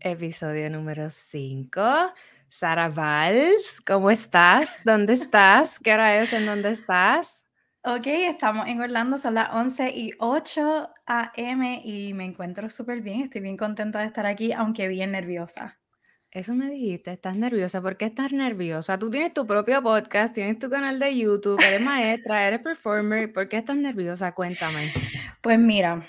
[0.00, 1.80] episodio número 5.
[2.48, 4.82] Sara Valls, ¿cómo estás?
[4.84, 5.78] ¿Dónde estás?
[5.78, 6.32] ¿Qué hora es?
[6.32, 7.44] ¿En dónde estás?
[7.84, 11.82] Ok, estamos en Orlando, son las 11 y 8 a.m.
[11.84, 15.78] y me encuentro súper bien, estoy bien contenta de estar aquí, aunque bien nerviosa.
[16.30, 17.80] Eso me dijiste, estás nerviosa.
[17.80, 18.98] ¿Por qué estás nerviosa?
[18.98, 23.32] Tú tienes tu propio podcast, tienes tu canal de YouTube, eres maestra, eres performer.
[23.32, 24.32] ¿Por qué estás nerviosa?
[24.32, 24.92] Cuéntame.
[25.40, 26.06] Pues mira,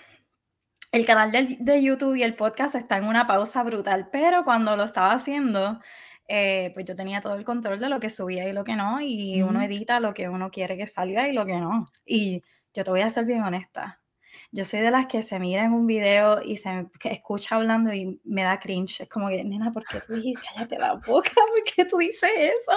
[0.92, 4.75] el canal de, de YouTube y el podcast están en una pausa brutal, pero cuando
[4.75, 5.79] lo estaba haciendo,
[6.28, 9.02] eh, pues yo tenía todo el control de lo que subía y lo que no,
[9.02, 11.89] y uno edita lo que uno quiere que salga y lo que no.
[12.06, 12.43] Y
[12.74, 14.02] yo te voy a ser bien honesta.
[14.52, 18.20] Yo soy de las que se mira en un video y se escucha hablando y
[18.24, 19.01] me da cringe.
[19.01, 21.32] Es como que, nena, ¿por qué tú dijiste, cállate la boca?
[21.36, 22.71] ¿Por qué tú dices eso?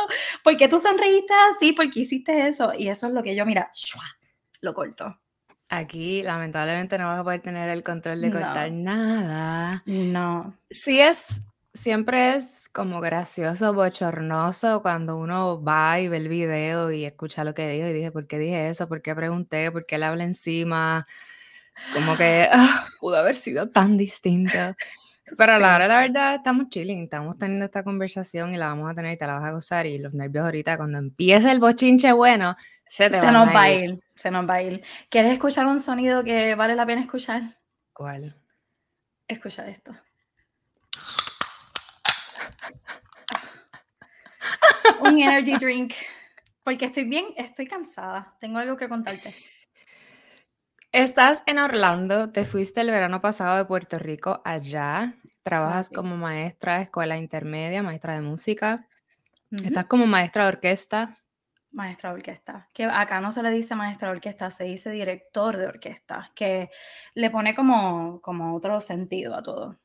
[0.44, 1.72] ¿Por qué tú sonreíste así?
[1.72, 2.72] ¿Por qué hiciste eso?
[2.76, 4.04] Y eso es lo que yo, mira, ¡shua!
[4.62, 5.21] lo corto.
[5.74, 8.38] Aquí, lamentablemente, no vas a poder tener el control de No.
[8.38, 9.82] cortar nada.
[9.86, 10.54] No.
[10.68, 11.40] Sí es,
[11.72, 17.54] siempre es como gracioso, bochornoso cuando uno va y ve el video y escucha lo
[17.54, 18.86] que dijo y dije, ¿por qué dije eso?
[18.86, 19.70] ¿Por qué pregunté?
[19.72, 21.06] ¿Por qué le hablé encima?
[21.94, 24.58] Como que ah, pudo haber sido tan distinto.
[25.38, 28.90] Pero a la hora, la verdad, estamos chilling, estamos teniendo esta conversación y la vamos
[28.90, 31.60] a tener y te la vas a gozar y los nervios ahorita, cuando empiece el
[31.60, 32.54] bochinche bueno,
[32.92, 34.04] se te Se van nos a va a ir.
[34.14, 34.84] se nos va a ir.
[35.08, 37.58] ¿Quieres escuchar un sonido que vale la pena escuchar?
[37.90, 38.36] ¿Cuál?
[39.26, 39.92] Escucha esto.
[45.00, 45.94] Un energy drink.
[46.62, 48.36] Porque estoy bien, estoy cansada.
[48.38, 49.34] Tengo algo que contarte.
[50.92, 56.76] Estás en Orlando, te fuiste el verano pasado de Puerto Rico allá, trabajas como maestra
[56.76, 58.86] de escuela intermedia, maestra de música,
[59.50, 61.21] estás como maestra de orquesta.
[61.72, 62.68] Maestra de orquesta.
[62.72, 66.70] Que acá no se le dice maestra de orquesta, se dice director de orquesta, que
[67.14, 69.78] le pone como, como otro sentido a todo.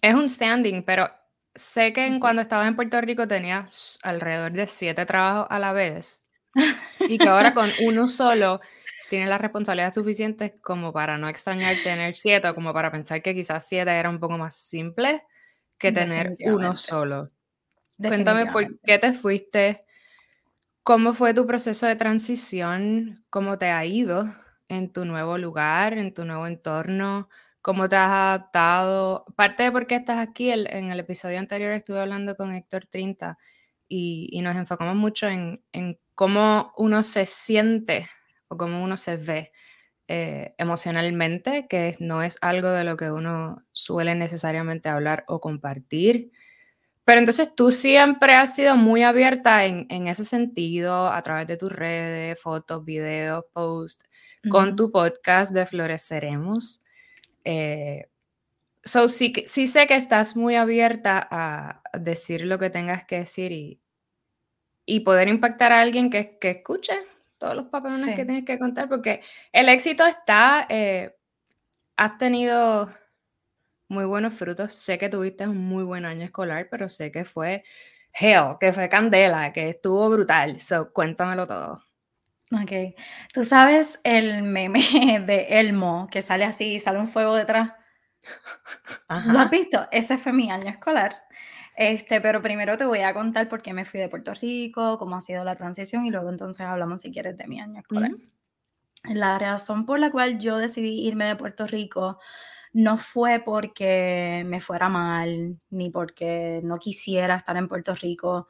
[0.00, 1.10] Es un standing, pero
[1.54, 2.20] sé que en Sí.
[2.20, 6.26] cuando estabas en Puerto Rico tenías alrededor de siete trabajos a la vez
[7.00, 8.60] y que ahora con uno solo
[9.08, 13.34] tienes las responsabilidades suficientes como para no extrañar tener siete o como para pensar que
[13.34, 15.22] quizás siete era un poco más simple
[15.78, 17.30] que tener uno solo.
[17.98, 19.84] Cuéntame por qué te fuiste,
[20.82, 24.26] cómo fue tu proceso de transición, cómo te ha ido
[24.68, 27.28] en tu nuevo lugar, en tu nuevo entorno,
[27.62, 29.24] cómo te has adaptado.
[29.36, 33.38] Parte de por qué estás aquí, en el episodio anterior estuve hablando con Héctor Trinta
[33.88, 38.06] y, y nos enfocamos mucho en, en cómo uno se siente
[38.48, 39.52] o cómo uno se ve
[40.08, 46.32] eh, emocionalmente, que no es algo de lo que uno suele necesariamente hablar o compartir.
[47.04, 51.56] Pero entonces tú siempre has sido muy abierta en, en ese sentido, a través de
[51.56, 54.04] tus redes, fotos, videos, posts,
[54.48, 56.82] con tu podcast de Floreceremos.
[57.44, 58.08] Eh,
[58.84, 63.52] so sí, sí sé que estás muy abierta a decir lo que tengas que decir
[63.52, 63.80] y,
[64.86, 66.94] y poder impactar a alguien que, que escuche
[67.38, 69.20] todos los papelones que tienes que contar, porque
[69.52, 71.16] el éxito está, eh,
[71.96, 72.92] has tenido
[73.92, 74.74] muy buenos frutos.
[74.74, 77.64] Sé que tuviste un muy buen año escolar, pero sé que fue
[78.14, 80.60] hell, que fue candela, que estuvo brutal.
[80.60, 81.82] So, cuéntamelo todo.
[82.52, 82.94] Ok.
[83.32, 84.80] ¿Tú sabes el meme
[85.26, 87.70] de Elmo que sale así y sale un fuego detrás?
[89.24, 89.50] ¿Lo has Ajá.
[89.50, 89.86] visto?
[89.90, 91.14] Ese fue mi año escolar.
[91.76, 95.16] Este, pero primero te voy a contar por qué me fui de Puerto Rico, cómo
[95.16, 98.12] ha sido la transición y luego entonces hablamos si quieres de mi año escolar.
[98.12, 98.20] Ujú.
[99.04, 102.18] La razón por la cual yo decidí irme de Puerto Rico
[102.72, 108.48] no fue porque me fuera mal ni porque no quisiera estar en Puerto Rico.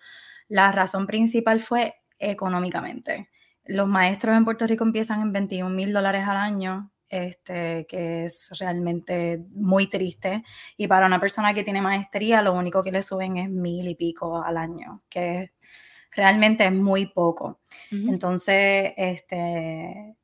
[0.49, 3.28] La razón principal fue económicamente.
[3.65, 8.50] Los maestros en Puerto Rico empiezan en 21 mil dólares al año, este, que es
[8.59, 10.44] realmente muy triste.
[10.77, 13.94] Y para una persona que tiene maestría, lo único que le suben es mil y
[13.94, 15.53] pico al año, que
[16.10, 17.60] realmente es muy poco.
[17.91, 20.16] Entonces, este,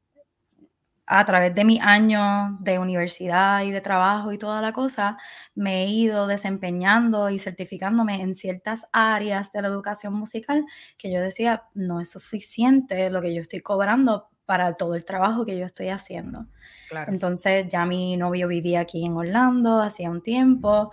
[1.08, 5.16] a través de mi año de universidad y de trabajo y toda la cosa,
[5.54, 10.64] me he ido desempeñando y certificándome en ciertas áreas de la educación musical
[10.98, 15.44] que yo decía, no es suficiente lo que yo estoy cobrando para todo el trabajo
[15.44, 16.46] que yo estoy haciendo.
[16.88, 17.12] Claro.
[17.12, 20.90] Entonces ya mi novio vivía aquí en Orlando hacía un tiempo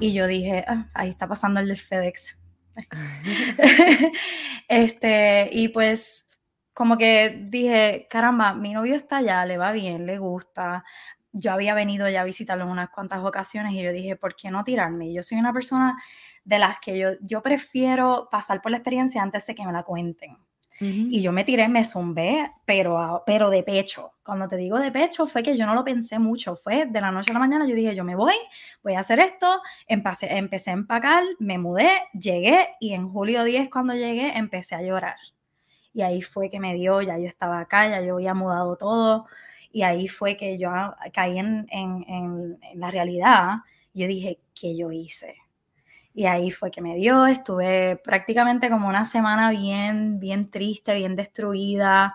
[0.00, 2.38] y yo dije, "Ah, ahí está pasando el del FedEx.
[4.68, 6.25] este, y pues
[6.76, 10.84] como que dije, caramba, mi novio está allá, le va bien, le gusta.
[11.32, 14.50] Yo había venido ya a visitarlo en unas cuantas ocasiones y yo dije, ¿por qué
[14.50, 15.10] no tirarme?
[15.10, 15.96] Yo soy una persona
[16.44, 19.84] de las que yo, yo prefiero pasar por la experiencia antes de que me la
[19.84, 20.36] cuenten.
[20.78, 24.12] Y yo me tiré, me zumbé, pero, pero de pecho.
[24.22, 26.56] Cuando te digo de pecho, fue que yo no lo pensé mucho.
[26.56, 28.34] Fue de la noche a la mañana, yo dije, yo me voy,
[28.82, 29.62] voy a hacer esto.
[29.86, 34.82] Empecé, empecé a empacar, me mudé, llegué y en julio 10, cuando llegué, empecé a
[34.82, 35.16] llorar.
[35.96, 39.26] Y ahí fue que me dio, ya yo estaba acá, ya yo había mudado todo.
[39.72, 40.70] Y ahí fue que yo
[41.14, 43.60] caí en, en, en, en la realidad.
[43.94, 45.36] Yo dije, ¿qué yo hice?
[46.12, 51.16] Y ahí fue que me dio, estuve prácticamente como una semana bien, bien triste, bien
[51.16, 52.14] destruida.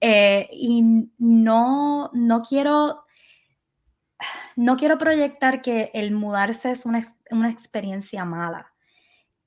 [0.00, 0.82] Eh, y
[1.18, 3.04] no, no quiero,
[4.56, 8.69] no quiero proyectar que el mudarse es una, una experiencia mala.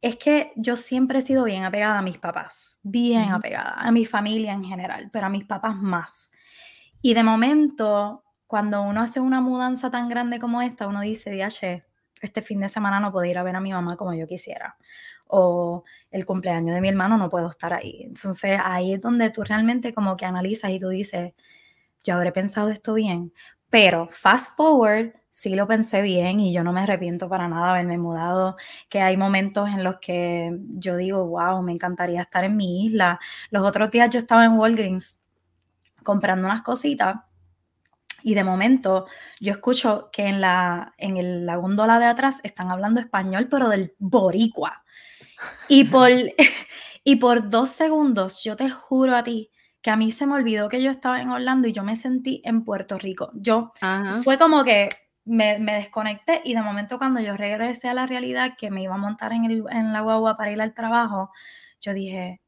[0.03, 4.05] Es que yo siempre he sido bien apegada a mis papás, bien apegada, a mi
[4.05, 6.33] familia en general, pero a mis papás más.
[7.01, 11.85] Y de momento, cuando uno hace una mudanza tan grande como esta, uno dice, diache,
[12.21, 14.75] este fin de semana no puedo ir a ver a mi mamá como yo quisiera.
[15.27, 18.01] O el cumpleaños de mi hermano no puedo estar ahí.
[18.03, 21.33] Entonces ahí es donde tú realmente como que analizas y tú dices,
[22.03, 23.31] yo habré pensado esto bien.
[23.69, 27.71] Pero fast forward, sí lo pensé bien y yo no me arrepiento para nada de
[27.71, 28.55] haberme mudado,
[28.87, 33.19] que hay momentos en los que yo digo, wow, me encantaría estar en mi isla.
[33.49, 35.19] Los otros días yo estaba en Walgreens
[36.03, 37.15] comprando unas cositas
[38.21, 39.07] y de momento
[39.41, 43.95] yo escucho que en la, en la góndola de atrás están hablando español, pero del
[43.97, 44.83] boricua.
[45.67, 46.09] Y por,
[47.03, 49.49] y por dos segundos, yo te juro a ti
[49.81, 52.41] que a mí se me olvidó que yo estaba en Orlando y yo me sentí
[52.45, 53.31] en Puerto Rico.
[53.33, 53.73] Yo
[54.23, 54.89] fue como que
[55.25, 58.95] me, me, desconecté y de momento cuando yo regresé a la realidad que me iba
[58.95, 61.31] a montar en, el, en la guagua para ir al trabajo,
[61.79, 62.41] yo dije,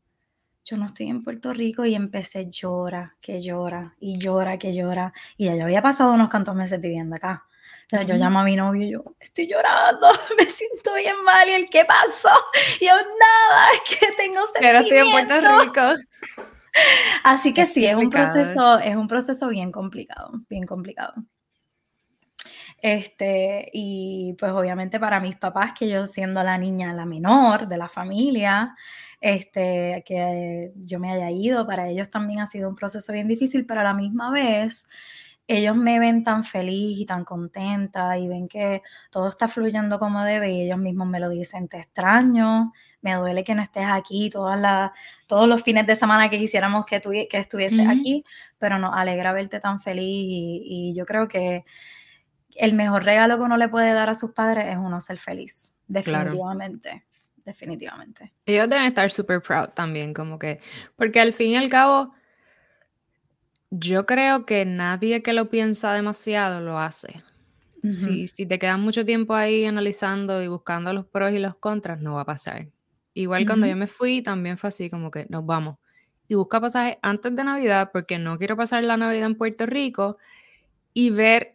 [0.66, 5.13] yo no estoy en Puerto Rico y empecé llora, que llora y llora, que llora.
[5.38, 7.45] Y ya yo había pasado unos cuantos meses viviendo acá.
[7.83, 10.07] Entonces yo llamo a mi novio y yo, estoy llorando,
[10.38, 11.48] me siento bien mal.
[11.48, 12.30] Y él, ¿qué pasó?
[12.81, 14.42] Y yo, nada, es que tengo.
[14.60, 16.04] Pero estoy en Puerto Rico.
[17.24, 21.13] Así que sí, es un proceso, es un proceso bien complicado, bien complicado.
[22.88, 27.78] Este, y pues obviamente para mis papás, que yo siendo la niña, la menor de
[27.78, 28.76] la familia,
[29.20, 33.66] este, que yo me haya ido, para ellos también ha sido un proceso bien difícil,
[33.66, 34.88] pero a la misma vez
[35.48, 40.24] ellos me ven tan feliz y tan contenta y ven que todo está fluyendo como
[40.24, 42.72] debe y ellos mismos me lo dicen, te extraño,
[43.02, 44.92] me duele que no estés aquí todas las,
[45.26, 48.24] todos los fines de semana que quisiéramos que, que estuvieses aquí,
[48.60, 51.66] pero nos alegra verte tan feliz y, yo creo que
[52.56, 55.75] el mejor regalo que uno le puede dar a sus padres es uno ser feliz,
[55.88, 57.06] definitivamente
[57.46, 58.34] definitivamente.
[58.46, 60.60] Ellos deben estar súper proud también, como que,
[60.96, 62.13] porque al fin y al cabo,
[63.69, 67.24] yo creo que nadie que lo piensa demasiado lo hace.
[67.92, 72.01] si, si, te quedas mucho tiempo ahí analizando y buscando los pros y los contras,
[72.01, 72.68] no va a pasar.
[73.13, 75.78] Igual cuando yo me fui, también fue así, como que nos vamos.
[76.28, 80.18] Y busca pasaje antes de Navidad, porque no quiero pasar la Navidad en Puerto Rico
[80.94, 81.55] y ver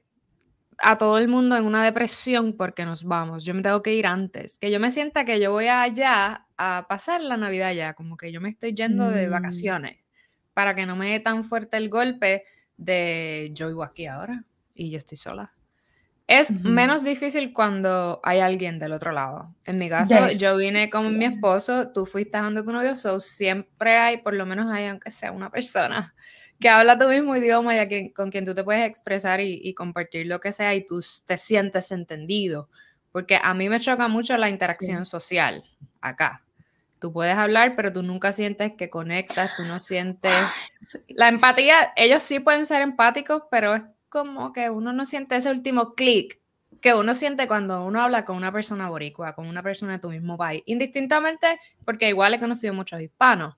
[0.83, 3.45] a todo el mundo en una depresión porque nos vamos.
[3.45, 4.59] Yo me tengo que ir antes.
[4.59, 8.33] Que yo me sienta que yo voy allá a pasar la Navidad allá, como que
[8.33, 9.31] yo me estoy yendo de mm.
[9.31, 9.99] vacaciones,
[10.55, 12.45] para que no me dé tan fuerte el golpe
[12.77, 14.45] de yo vivo aquí ahora
[14.75, 15.53] y yo estoy sola.
[16.27, 19.53] Es menos difícil cuando hay alguien del otro lado.
[19.67, 23.97] En mi caso, yo vine con mi esposo, tú fuiste donde tu novio, so siempre
[23.97, 26.15] hay, por lo menos hay, aunque sea una persona
[26.61, 30.41] que habla tu mismo idioma y con quien tú te puedes expresar y, compartir lo
[30.41, 32.69] que sea y tú te sientes entendido.
[33.13, 35.65] Porque a mí me choca mucho la interacción social
[36.01, 36.45] acá.
[37.01, 40.35] Tú puedes hablar, pero tú nunca sientes que conectas, tú no sientes...
[41.09, 45.51] La empatía, ellos sí pueden ser empáticos, pero es como que uno no siente ese
[45.51, 46.41] último clic
[46.81, 50.11] que uno siente cuando uno habla con una persona boricua, con una persona de tu
[50.11, 53.55] mismo país, indistintamente, porque igual he conocido muchos hispanos.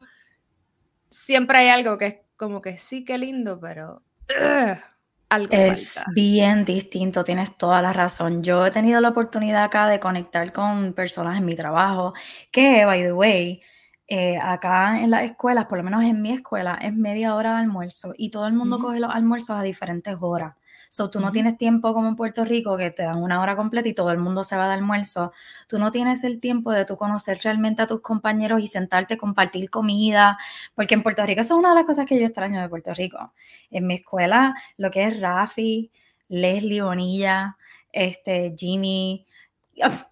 [1.09, 4.03] Siempre hay algo que es como que sí, qué lindo, pero
[5.29, 8.43] algo es bien distinto, tienes toda la razón.
[8.43, 12.15] Yo he tenido la oportunidad acá de conectar con personas en mi trabajo,
[12.51, 13.63] que, by the way,
[14.09, 17.59] eh, acá en las escuelas, por lo menos en mi escuela, es media hora de
[17.59, 20.57] almuerzo y todo el mundo coge los almuerzos a diferentes horas.
[20.93, 23.89] So, tú no tienes tiempo como en Puerto Rico, que te dan una hora completa
[23.89, 25.33] y todo el mundo se va de almuerzo.
[25.67, 29.71] Tú no tienes el tiempo de tú conocer realmente a tus compañeros y sentarte, compartir
[29.71, 30.37] comida,
[30.75, 32.93] porque en Puerto Rico eso es una de las cosas que yo extraño de Puerto
[32.93, 33.33] Rico.
[33.71, 35.91] En mi escuela, lo que es Rafi,
[36.29, 37.57] Leslie Bonilla,
[37.91, 39.25] este, Jimmy,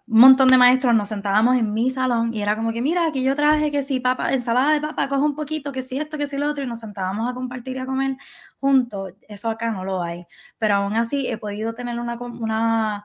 [0.07, 3.23] un montón de maestros nos sentábamos en mi salón y era como que, mira, aquí
[3.23, 6.27] yo traje que si papa, ensalada de papa, coge un poquito, que si esto, que
[6.27, 8.17] si lo otro, y nos sentábamos a compartir y a comer
[8.59, 9.15] juntos.
[9.29, 10.25] Eso acá no lo hay.
[10.59, 13.05] Pero aún así he podido tener una, una,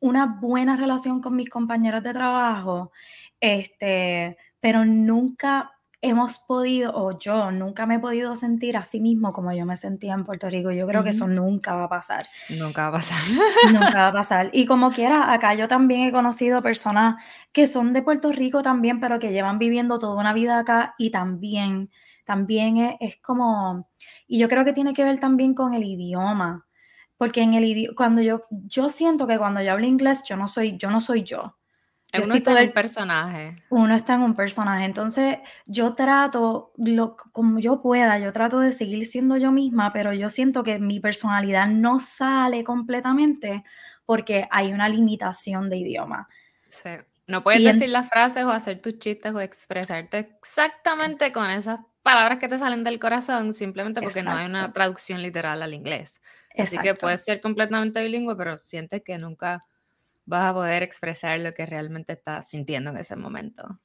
[0.00, 2.92] una buena relación con mis compañeros de trabajo,
[3.40, 5.72] este, pero nunca
[6.02, 10.14] hemos podido, o yo nunca me he podido sentir así mismo como yo me sentía
[10.14, 10.72] en Puerto Rico.
[10.72, 12.26] Yo creo que eso nunca va a pasar.
[12.50, 13.22] Nunca va a pasar.
[13.72, 14.50] nunca va a pasar.
[14.52, 19.00] Y como quiera, acá yo también he conocido personas que son de Puerto Rico también,
[19.00, 21.90] pero que llevan viviendo toda una vida acá y también,
[22.26, 23.88] también es, es como,
[24.26, 26.66] y yo creo que tiene que ver también con el idioma.
[27.16, 30.48] Porque en el idioma, cuando yo, yo siento que cuando yo hablo inglés, yo no
[30.48, 31.56] soy, yo no soy yo
[32.20, 33.56] uno está en un personaje.
[33.70, 34.84] Uno está en un personaje.
[34.84, 40.12] Entonces, yo trato, lo, como yo pueda, yo trato de seguir siendo yo misma, pero
[40.12, 43.64] yo siento que mi personalidad no sale completamente
[44.04, 46.28] porque hay una limitación de idioma.
[46.68, 46.90] Sí.
[47.26, 52.38] No puedes decir las frases o hacer tus chistes o expresarte exactamente con esas palabras
[52.38, 56.20] que te salen del corazón simplemente porque no hay una traducción literal al inglés.
[56.58, 59.64] Así que puedes ser completamente bilingüe, pero sientes que nunca
[60.26, 63.80] vas a poder expresar lo que realmente estás sintiendo en ese momento.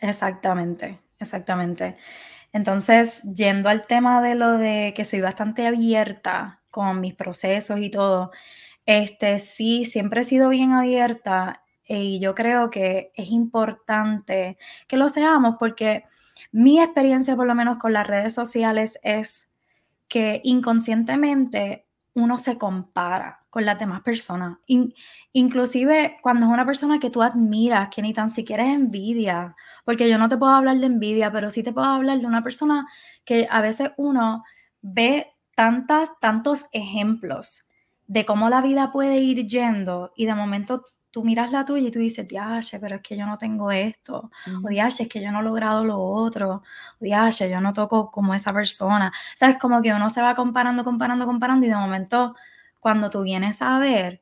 [0.00, 1.96] Exactamente, exactamente.
[2.52, 7.90] Entonces, yendo al tema de lo de que soy bastante abierta con mis procesos y
[7.90, 8.30] todo,
[8.86, 14.58] este sí, siempre he sido bien abierta y yo creo que es importante
[14.88, 16.04] que lo seamos porque
[16.52, 19.50] mi experiencia por lo menos con las redes sociales es
[20.08, 24.56] que inconscientemente uno se compara con las demás personas.
[25.34, 29.54] inclusive cuando es una persona que tú admiras, que ni tan siquiera es envidia,
[29.84, 32.42] porque yo no te puedo hablar de envidia, pero sí te puedo hablar de una
[32.42, 32.88] persona
[33.26, 34.42] que a veces uno
[34.80, 37.64] ve tantas, tantos ejemplos
[38.06, 41.90] de cómo la vida puede ir yendo y de momento tú miras la tuya y
[41.90, 44.30] tú dices, diache, pero es que yo no tengo esto,
[44.64, 46.62] o diache, es que yo no he logrado lo otro,
[46.98, 49.12] o diache, yo no toco como esa persona.
[49.34, 49.58] ¿Sabes?
[49.58, 52.34] Como que uno se va comparando, comparando, comparando y de momento
[52.82, 54.20] cuando tú vienes a ver,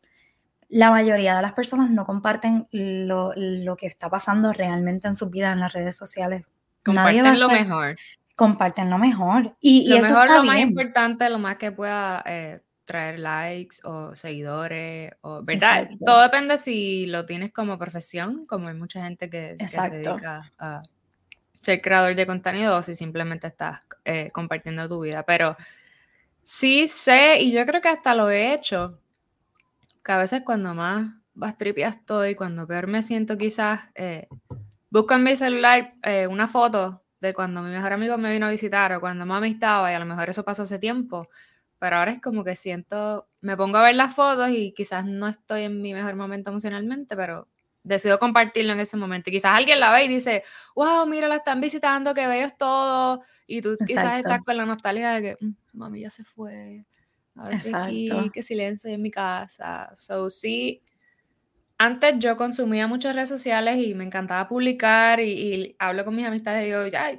[0.69, 3.33] la mayoría de las personas no comparten lo,
[3.79, 6.45] que está pasando realmente en su vida en las redes sociales.
[6.85, 7.97] Comparten lo mejor.
[8.37, 9.57] Comparten lo mejor.
[9.63, 14.15] Y, lo eso mejor, lo más importante, lo más que pueda eh, traer likes o
[14.15, 15.89] seguidores, o, ¿verdad?
[16.05, 20.83] Todo depende si lo tienes como profesión, como hay mucha gente que, se dedica a
[21.63, 25.23] ser creador de contenido o si simplemente estás eh, compartiendo tu vida.
[25.23, 25.57] Pero
[26.53, 29.01] Sí, sé, y yo creo que hasta lo he hecho,
[30.05, 34.27] que a veces cuando más vas tripias estoy, cuando peor me siento quizás, eh,
[34.91, 38.51] busco en mi celular eh, una foto de cuando mi mejor amigo me vino a
[38.51, 41.29] visitar o cuando mami estaba, y a lo mejor eso pasó hace tiempo,
[41.79, 45.29] pero ahora es como que siento, me pongo a ver las fotos y quizás no
[45.29, 47.47] estoy en mi mejor momento emocionalmente, pero
[47.85, 49.31] decido compartirlo en ese momento.
[49.31, 50.43] Y quizás alguien la ve y dice,
[50.75, 53.23] wow, mira, la están visitando, qué bello es todo.
[53.47, 56.85] Y tú quizás estás con la nostalgia de que, mm, mami ya se fue,
[57.35, 59.93] ahora estoy aquí, qué silencio en mi casa.
[59.97, 60.83] So, sí,
[61.79, 66.63] antes yo consumía muchas redes sociales y me encantaba publicar y, hablo con mis amistades
[66.63, 67.11] y digo, ya,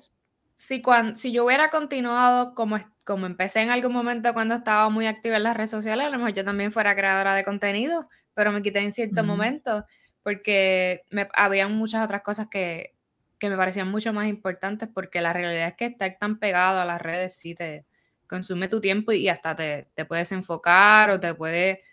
[0.55, 5.07] si, cuando, si yo hubiera continuado como, como empecé en algún momento cuando estaba muy
[5.07, 8.51] activa en las redes sociales, a lo mejor yo también fuera creadora de contenido, pero
[8.51, 9.83] me quité en cierto momento
[10.21, 12.95] porque me, había muchas otras cosas que,
[13.39, 16.85] que me parecían mucho más importantes porque la realidad es que estar tan pegado a
[16.85, 17.87] las redes sí te,
[18.31, 21.83] consume tu tiempo y hasta te, puedes enfocar o te puede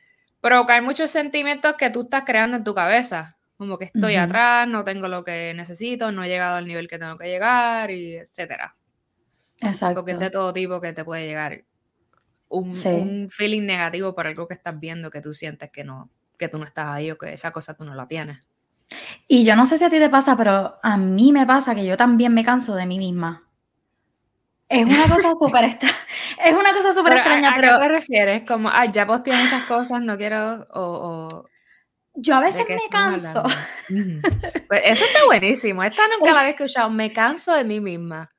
[0.41, 3.37] provocar muchos sentimientos que tú estás creando en tu cabeza.
[3.57, 6.97] Como que estoy atrás, no tengo lo que necesito, no he llegado al nivel que
[6.97, 8.77] tengo que llegar, y etcétera.
[9.61, 9.97] Exacto.
[9.97, 11.65] Porque es de todo tipo que te puede llegar
[12.49, 16.49] un, un, feeling negativo por algo que estás viendo que tú sientes que no, que
[16.49, 18.39] tú no estás ahí o que esa cosa tú no la tienes.
[19.27, 21.85] Y yo no sé si a ti te pasa, pero a mí me pasa que
[21.85, 23.48] yo también me canso de mí misma.
[24.69, 25.97] Es una cosa súper extraña.
[26.45, 27.75] Es una cosa súper extraña, pero.
[27.75, 28.43] ¿A qué te refieres?
[28.43, 30.67] Como, ah, ya posteé muchas cosas, no quiero.
[30.73, 31.47] O,
[32.15, 33.43] Yo a veces me canso.
[34.69, 35.83] Pues eso está buenísimo.
[35.83, 36.91] Esta nunca la había escuchado.
[36.91, 38.31] Me canso de mí misma.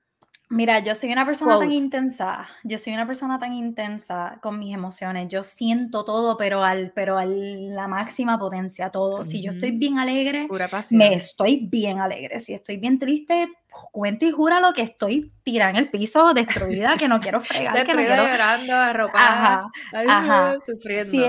[0.51, 4.73] Mira, yo soy una persona tan intensa, yo soy una persona tan intensa con mis
[4.73, 9.23] emociones, yo siento todo, pero al, pero a la máxima potencia, todo.
[9.23, 10.47] Si yo estoy bien alegre,
[10.89, 12.39] me estoy bien alegre.
[12.39, 13.47] Si estoy bien triste,
[13.91, 17.85] cuenta y jura lo que estoy tirada en el piso, destruida, que no quiero fregar,
[17.85, 18.23] que no quiero...
[18.23, 21.11] llorando, arropada, ajá, sufriendo.
[21.11, 21.23] Si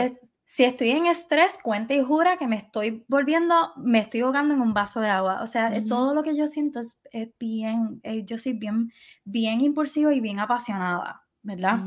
[0.58, 4.74] estoy en estrés, cuenta y jura que me estoy volviendo, me estoy ahogando en un
[4.74, 5.42] vaso de agua.
[5.42, 6.98] O sea, todo lo que yo siento es,
[7.38, 8.92] bien, eh, yo soy bien,
[9.24, 11.84] bien impulsiva y bien apasionada, ¿verdad?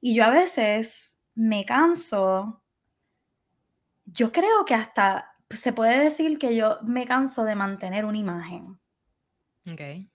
[0.00, 2.62] Y yo a veces me canso,
[4.06, 8.80] yo creo que hasta se puede decir que yo me canso de mantener una imagen.
[9.70, 10.10] Okay.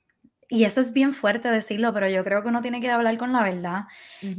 [0.54, 3.32] Y eso es bien fuerte decirlo, pero yo creo que uno tiene que hablar con
[3.32, 3.86] la verdad.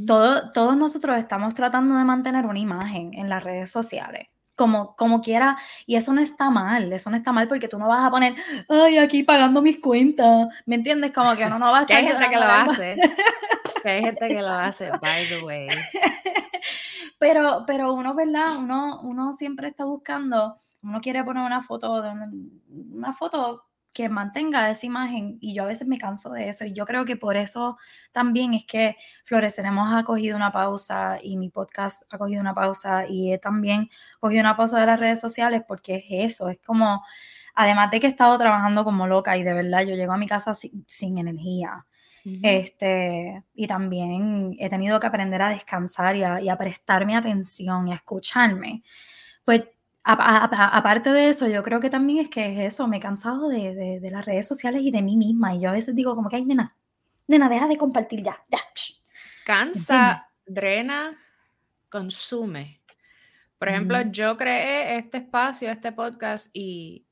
[0.05, 4.27] Todo, todos nosotros estamos tratando de mantener una imagen en las redes sociales.
[4.55, 7.87] como, como quiera, y eso no está mal, eso no está mal porque tú no
[7.87, 8.35] vas a poner,
[8.69, 11.11] ay, aquí pagando mis cuentas, ¿me entiendes?
[11.11, 11.97] Como que uno no va a estar...
[11.97, 12.95] hay gente que lo hace,
[13.83, 15.67] hay gente que lo hace, by the way.
[17.17, 18.57] Pero, pero uno, ¿verdad?
[18.57, 22.11] Uno, uno siempre está buscando, uno quiere poner una foto, de
[22.69, 23.63] una foto
[23.93, 27.05] que mantenga esa imagen y yo a veces me canso de eso y yo creo
[27.05, 27.77] que por eso
[28.11, 33.05] también es que Floreceremos ha cogido una pausa y mi podcast ha cogido una pausa
[33.07, 37.03] y he también cogido una pausa de las redes sociales porque es eso, es como,
[37.53, 40.27] además de que he estado trabajando como loca y de verdad yo llego a mi
[40.27, 41.85] casa sin, energía.
[42.41, 47.87] este, y también he tenido que aprender a descansar y a, y a prestarme atención
[47.87, 48.83] y a escucharme.
[49.45, 49.63] Pues
[50.03, 53.99] aparte de eso, yo creo que también es que es eso, me he cansado de,
[54.11, 55.55] las redes sociales y de mí misma.
[55.55, 56.75] Y yo a veces digo como que, ay, nena,
[57.27, 58.59] nena, deja de compartir ya, ya.
[59.45, 61.17] Cansa, drena,
[61.89, 62.81] consume.
[63.57, 67.05] Por ejemplo, yo creé este espacio, este podcast y,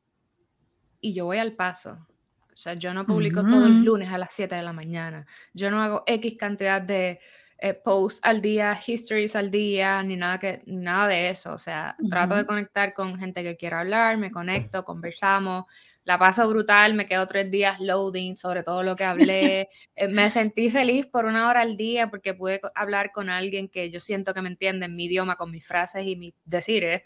[0.99, 2.07] y yo voy al paso.
[2.53, 5.25] O sea, yo no publico todos los lunes a las 7 de la mañana.
[5.53, 7.19] Yo no hago X cantidad de
[7.63, 11.53] eh, posts al día, histories al día, ni nada, que, nada de eso.
[11.53, 15.65] O sea, trato de conectar con gente que quiera hablar, me conecto, conversamos,
[16.03, 19.69] la paso brutal, me quedo tres días loading sobre todo lo que hablé.
[19.95, 23.91] Eh, me sentí feliz por una hora al día porque pude hablar con alguien que
[23.91, 27.03] yo siento que me entiende en mi idioma, con mis frases y mis decires.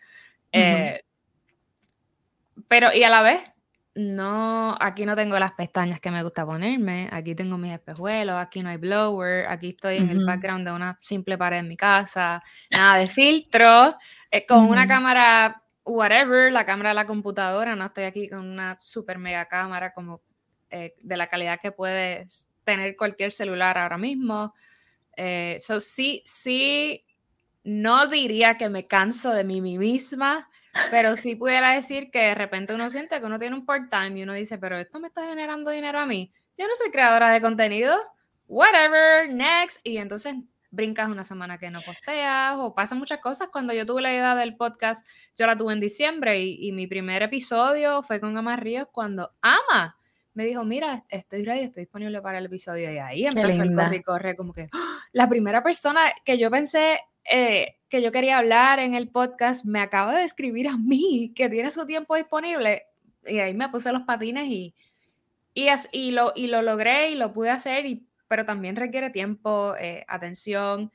[0.54, 1.02] Eh,
[2.70, 3.42] pero, y a la vez,
[3.96, 8.62] no, aquí no tengo las pestañas que me gusta ponerme, aquí tengo mis espejuelos, aquí
[8.62, 12.44] no hay blower, aquí estoy en el background de una simple pared en mi casa,
[12.72, 13.96] nada de filtro,
[14.30, 18.78] eh, con una cámara, whatever, la cámara de la computadora, no estoy aquí con una
[18.82, 20.22] super mega cámara como
[20.70, 24.54] eh, de la calidad que puedes tener cualquier celular ahora mismo.
[25.16, 27.06] Eh, so sí, sí,
[27.64, 30.50] no diría que me canso de mí misma,
[30.92, 34.24] pero sí pudiera decir que de repente uno siente que uno tiene un part-time y
[34.24, 36.32] uno dice, pero esto me está generando dinero a mí.
[36.58, 37.96] Yo no soy creadora de contenido.
[38.48, 39.80] Whatever, next.
[39.84, 40.36] Y entonces
[40.72, 43.50] brincas una semana que no posteas o pasan muchas cosas.
[43.52, 45.06] Cuando yo tuve la idea del podcast,
[45.36, 49.98] yo la tuve en diciembre y, mi primer episodio fue con Ama Ríos cuando Ama
[50.34, 52.92] me dijo, mira, estoy ready, estoy disponible para el episodio.
[52.92, 55.00] Y ahí empezó el corre y corre, como que ¡ah!
[55.14, 59.80] la primera persona que yo pensé eh, que yo quería hablar en el podcast me
[59.80, 62.84] acaba de escribir a mí que tiene su tiempo disponible
[63.26, 64.76] y ahí me puse los patines y,
[65.54, 69.76] y, y, lo, y lo logré y lo pude hacer, y, pero también requiere tiempo,
[69.80, 70.92] eh, atención.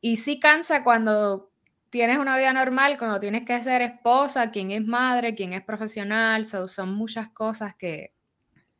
[0.00, 1.50] Y sí cansa cuando
[1.90, 6.44] tienes una vida normal, cuando tienes que ser esposa, quién es madre, quién es profesional,
[6.44, 8.12] son muchas cosas que,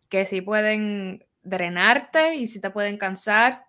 [0.09, 3.65] que sí pueden drenarte y sí te pueden cansar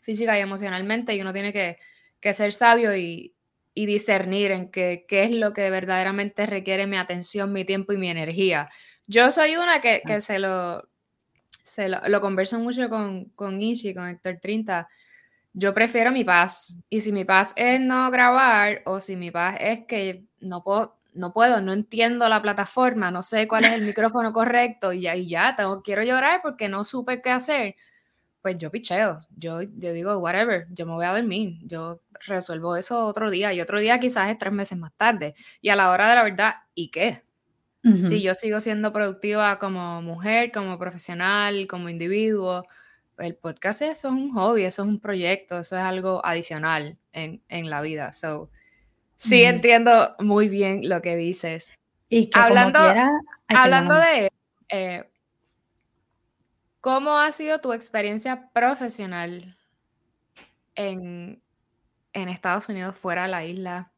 [0.00, 1.78] física y emocionalmente y uno tiene que
[2.20, 3.34] que ser sabio y,
[3.74, 8.68] discernir en qué, es lo que verdaderamente requiere mi atención, mi tiempo y mi energía.
[9.06, 10.82] Yo soy una que, se, lo,
[11.62, 14.88] se lo, converso mucho con, con Ishi, con Héctor 30.
[15.52, 16.76] Yo prefiero mi paz.
[16.90, 20.98] Y si mi paz es no grabar o si mi paz es que no puedo,
[21.14, 25.16] no puedo, no entiendo la plataforma, no sé cuál es el micrófono correcto y ya,
[25.16, 27.76] y ya tengo, quiero llorar porque no supe qué hacer,
[28.48, 29.20] pues yo picheo.
[29.36, 31.58] Yo, yo digo, whatever, yo me voy a dormir.
[31.64, 35.34] Yo resuelvo eso otro día y otro día quizás es tres meses más tarde.
[35.60, 37.22] Y a la hora de la verdad, ¿y qué?
[38.06, 42.66] Si yo sigo siendo productiva como mujer, como profesional, como individuo,
[43.16, 47.40] el podcast eso es un hobby, eso es un proyecto, eso es algo adicional en,
[47.48, 48.12] la vida.
[48.12, 48.50] So,
[49.16, 51.72] sí entiendo muy bien lo que dices.
[52.10, 52.80] Y hablando,
[53.48, 54.30] hablando de,
[54.68, 55.07] eh,
[56.80, 59.56] ¿cómo ha sido tu experiencia profesional
[60.74, 61.42] en,
[62.12, 63.92] en Estados Unidos, fuera de la isla,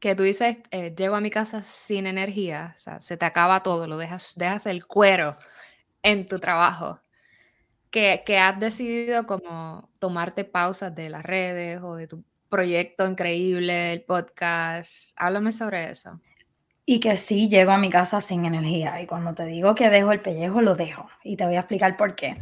[0.00, 3.62] que tú dices, eh, llego a mi casa sin energía, o sea, se te acaba
[3.62, 5.36] todo, lo dejas, dejas el cuero
[6.02, 7.00] en tu trabajo,
[7.90, 13.92] que, que has decidido como tomarte pausas de las redes o de tu proyecto increíble,
[13.92, 15.12] el podcast.
[15.16, 16.20] Háblame sobre eso.
[16.90, 18.98] Y que sí llego a mi casa sin energía.
[19.02, 21.06] Y cuando te digo que dejo el pellejo, lo dejo.
[21.22, 22.38] Y te voy a explicar por qué.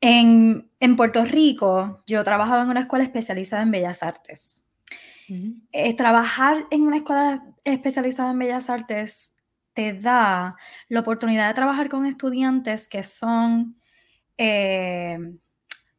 [0.00, 4.68] En, Puerto Rico, yo trabajaba en una escuela especializada en bellas artes.
[5.70, 9.36] Eh, trabajar en una escuela especializada en bellas artes
[9.74, 10.56] te da
[10.88, 13.80] la oportunidad de trabajar con estudiantes que son,
[14.38, 15.18] eh,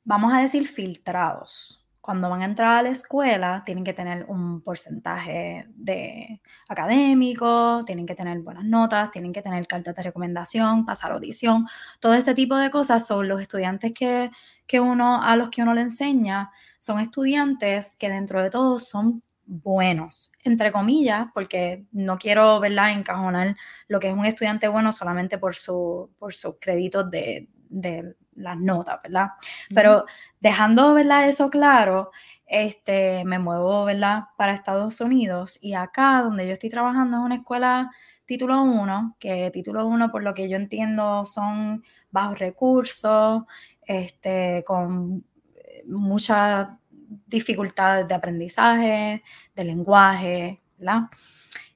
[0.03, 1.78] vamos a decir, filtrados
[2.09, 8.07] cuando van a entrar a la escuela, tienen que tener un porcentaje de académico, tienen
[8.07, 11.67] que tener buenas notas, tienen que tener cartas de recomendación, pasar audición,
[11.99, 14.31] todo ese tipo de cosas son los estudiantes que,
[14.79, 20.31] uno, a los que uno le enseña, son estudiantes que dentro de todo son buenos,
[20.43, 23.55] entre comillas, porque no quiero, ¿verdad?, encajonar
[23.87, 28.57] lo que es un estudiante bueno solamente por, su, por sus créditos de, de las
[28.57, 29.27] notas, ¿verdad?
[29.73, 30.05] Pero
[30.39, 31.27] dejando, ¿verdad?
[31.27, 32.11] Eso claro,
[32.45, 34.25] este, me muevo, ¿verdad?
[34.37, 37.91] Para Estados Unidos y acá donde yo estoy trabajando es una escuela
[38.25, 43.43] título 1, que título 1 por lo que yo entiendo son bajos recursos,
[43.85, 45.23] este, con
[45.85, 46.69] muchas
[47.25, 49.23] dificultades de aprendizaje,
[49.55, 51.09] de lenguaje, ¿verdad?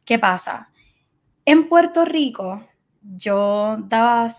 [0.06, 0.69] ¿Qué pasa?
[1.45, 2.63] En Puerto Rico
[3.02, 4.30] yo daba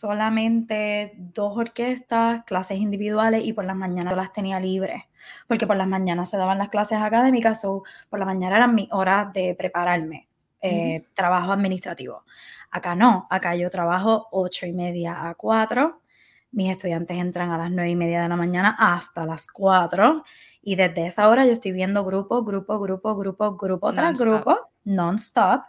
[0.00, 5.02] solamente dos orquestas, clases individuales y por las mañanas las tenía libres,
[5.46, 8.88] porque por las mañanas se daban las clases académicas, o por la mañana eran mi
[8.92, 10.26] hora de prepararme,
[10.62, 12.24] eh, trabajo administrativo.
[12.70, 16.00] Acá no, acá yo trabajo ocho y media a cuatro,
[16.52, 20.24] mis estudiantes entran a las nueve y media de la mañana hasta las cuatro
[20.62, 25.62] y desde esa hora yo estoy viendo grupo, grupo, grupo, grupo, grupo tras grupo, non-stop.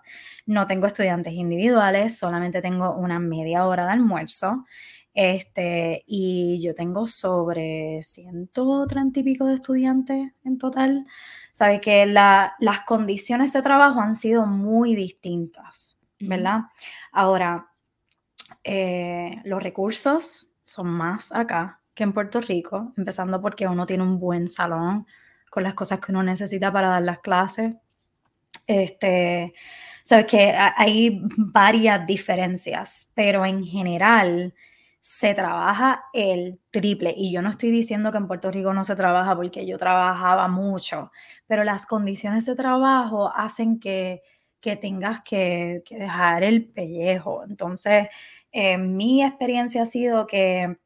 [0.45, 4.65] No tengo estudiantes individuales, solamente tengo una media hora de almuerzo.
[5.13, 11.05] Este, y yo tengo sobre 130 y pico de estudiantes en total.
[11.51, 16.61] Sabe que las condiciones de trabajo han sido muy distintas, ¿verdad?
[17.11, 17.67] Ahora,
[18.63, 24.19] eh, los recursos son más acá que en Puerto Rico, empezando porque uno tiene un
[24.19, 25.05] buen salón
[25.49, 27.75] con las cosas que uno necesita para dar las clases.
[28.67, 29.53] Este,
[30.03, 34.53] sabes que hay varias diferencias, pero en general
[35.01, 37.13] se trabaja el triple.
[37.17, 40.47] Y yo no estoy diciendo que en Puerto Rico no se trabaja porque yo trabajaba
[40.47, 41.11] mucho,
[41.47, 44.21] pero las condiciones de trabajo hacen que,
[44.61, 47.43] que tengas que, que, dejar el pellejo.
[47.43, 48.09] Entonces,
[48.51, 50.77] eh, mi experiencia ha sido que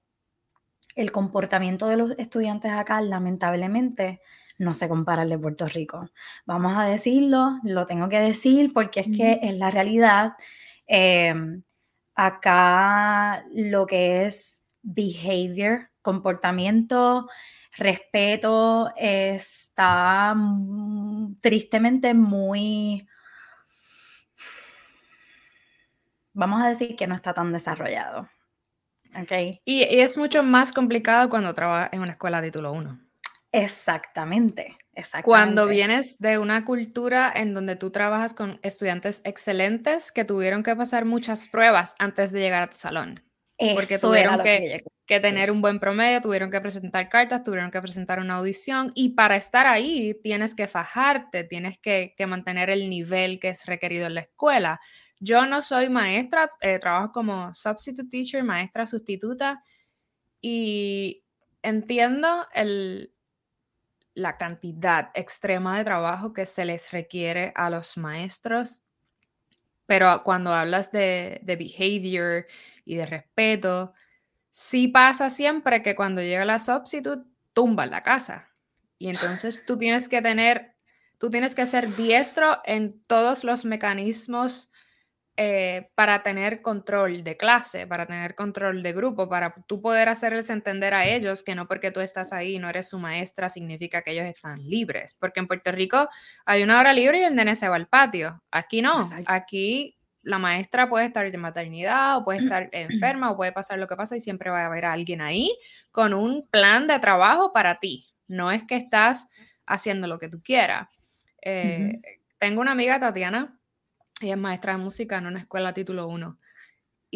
[0.96, 4.22] el comportamiento de los estudiantes acá, lamentablemente,
[4.58, 6.10] no se compara al de Puerto Rico.
[6.46, 10.34] Vamos a decirlo, lo tengo que decir porque es que es la realidad.
[10.88, 11.64] Em,
[12.16, 17.28] acá lo que es behavior, comportamiento,
[17.78, 20.36] respeto, está
[21.42, 23.08] tristemente muy,
[26.34, 28.30] vamos a decir que no está tan desarrollado.
[29.24, 29.62] Okay.
[29.64, 33.05] Y, es mucho más complicado cuando trabajas en una escuela de título 1.
[33.56, 35.26] Exactamente, exactamente.
[35.26, 40.76] Cuando vienes de una cultura en donde tú trabajas con estudiantes excelentes que tuvieron que
[40.76, 43.22] pasar muchas pruebas antes de llegar a tu salón.
[43.58, 48.20] porque tuvieron que, que, tener un buen promedio, tuvieron que presentar cartas, tuvieron que presentar
[48.20, 53.40] una audición y para estar ahí tienes que fajarte, tienes que, que mantener el nivel
[53.40, 54.82] que es requerido en la escuela.
[55.22, 59.64] Yo no soy maestra, eh, trabajo como substitute teacher, maestra sustituta,
[60.42, 61.24] y
[61.64, 63.15] entiendo el,
[64.16, 68.82] la cantidad extrema de trabajo que se les requiere a los maestros,
[69.86, 72.48] pero cuando hablas de, behavior
[72.86, 73.94] y de respeto,
[74.50, 78.50] sí pasa siempre que cuando llega la substitute, tumba la casa.
[78.98, 80.76] Y entonces tú tienes que tener,
[81.20, 84.72] tú tienes que ser diestro en todos los mecanismos
[85.38, 90.50] eh, para tener control de clase, para tener control de grupo, para tú poder hacerles
[90.50, 94.02] entender a ellos que no porque tú estás ahí y no eres su maestra significa
[94.02, 95.14] que ellos están libres.
[95.20, 96.08] Porque en Puerto Rico
[96.46, 98.42] hay una hora libre y el nene se va al patio.
[98.50, 99.10] Aquí no.
[99.26, 103.90] Aquí la maestra puede estar de maternidad o puede estar enferma o puede pasar lo
[103.90, 105.54] que pasa y siempre va a haber alguien ahí
[105.92, 108.08] con un plan de trabajo para ti.
[108.28, 109.28] No es que estás
[109.66, 110.88] haciendo lo que tú quieras.
[111.42, 112.00] Eh,
[112.38, 113.60] tengo una amiga, Tatiana,
[114.22, 116.40] ella es maestra de música en una escuela título 1.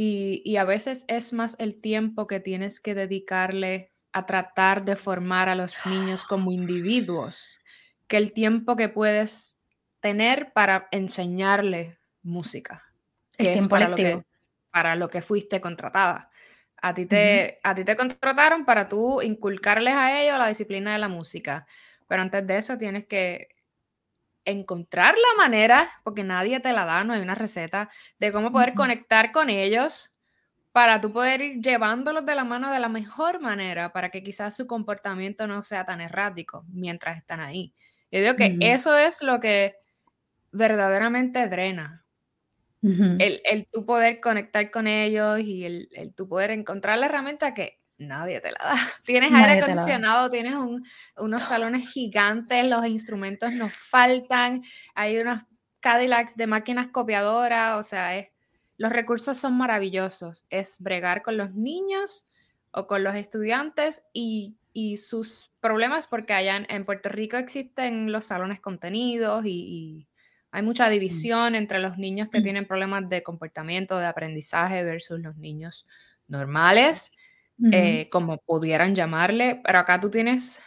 [0.02, 5.50] Y, a veces es más el tiempo que tienes que dedicarle a tratar de formar
[5.50, 7.60] a los niños como individuos
[8.08, 9.60] que el tiempo que puedes
[10.00, 12.82] tener para enseñarle música.
[13.38, 14.22] El tiempo para lo, que,
[14.72, 16.32] para lo que fuiste contratada.
[16.82, 21.00] A ti, te, a ti te contrataron para tú inculcarles a ellos la disciplina de
[21.00, 21.68] la música,
[22.08, 23.50] pero antes de eso tienes que
[24.50, 28.74] encontrar la manera, porque nadie te la da, no hay una receta, de cómo poder
[28.74, 30.16] conectar con ellos
[30.72, 34.56] para tú poder ir llevándolos de la mano de la mejor manera para que quizás
[34.56, 37.74] su comportamiento no sea tan errático mientras están ahí.
[38.12, 39.76] Yo digo que eso es lo que
[40.52, 42.06] verdaderamente drena.
[42.82, 47.54] el, el tú poder conectar con ellos y el, el tú poder encontrar la herramienta
[47.54, 48.76] que nadie te la da.
[49.04, 50.56] Tienes aire acondicionado, tienes
[51.18, 54.64] unos salones gigantes, los instrumentos nos faltan,
[54.96, 55.44] hay unos
[55.82, 58.28] Cadillacs de máquinas copiadoras, o sea,
[58.78, 60.46] los recursos son maravillosos.
[60.50, 62.28] Es bregar con los niños
[62.72, 68.26] o con los estudiantes y y sus problemas, porque allá en, Puerto Rico existen los
[68.26, 70.06] salones contenidos y,
[70.52, 70.92] hay mucha mm.
[70.92, 72.44] división entre los niños que mm.
[72.44, 75.86] tienen problemas de comportamiento, de aprendizaje versus los niños
[76.28, 77.12] normales,
[77.72, 80.62] eh, como pudieran llamarle, pero acá tú tienes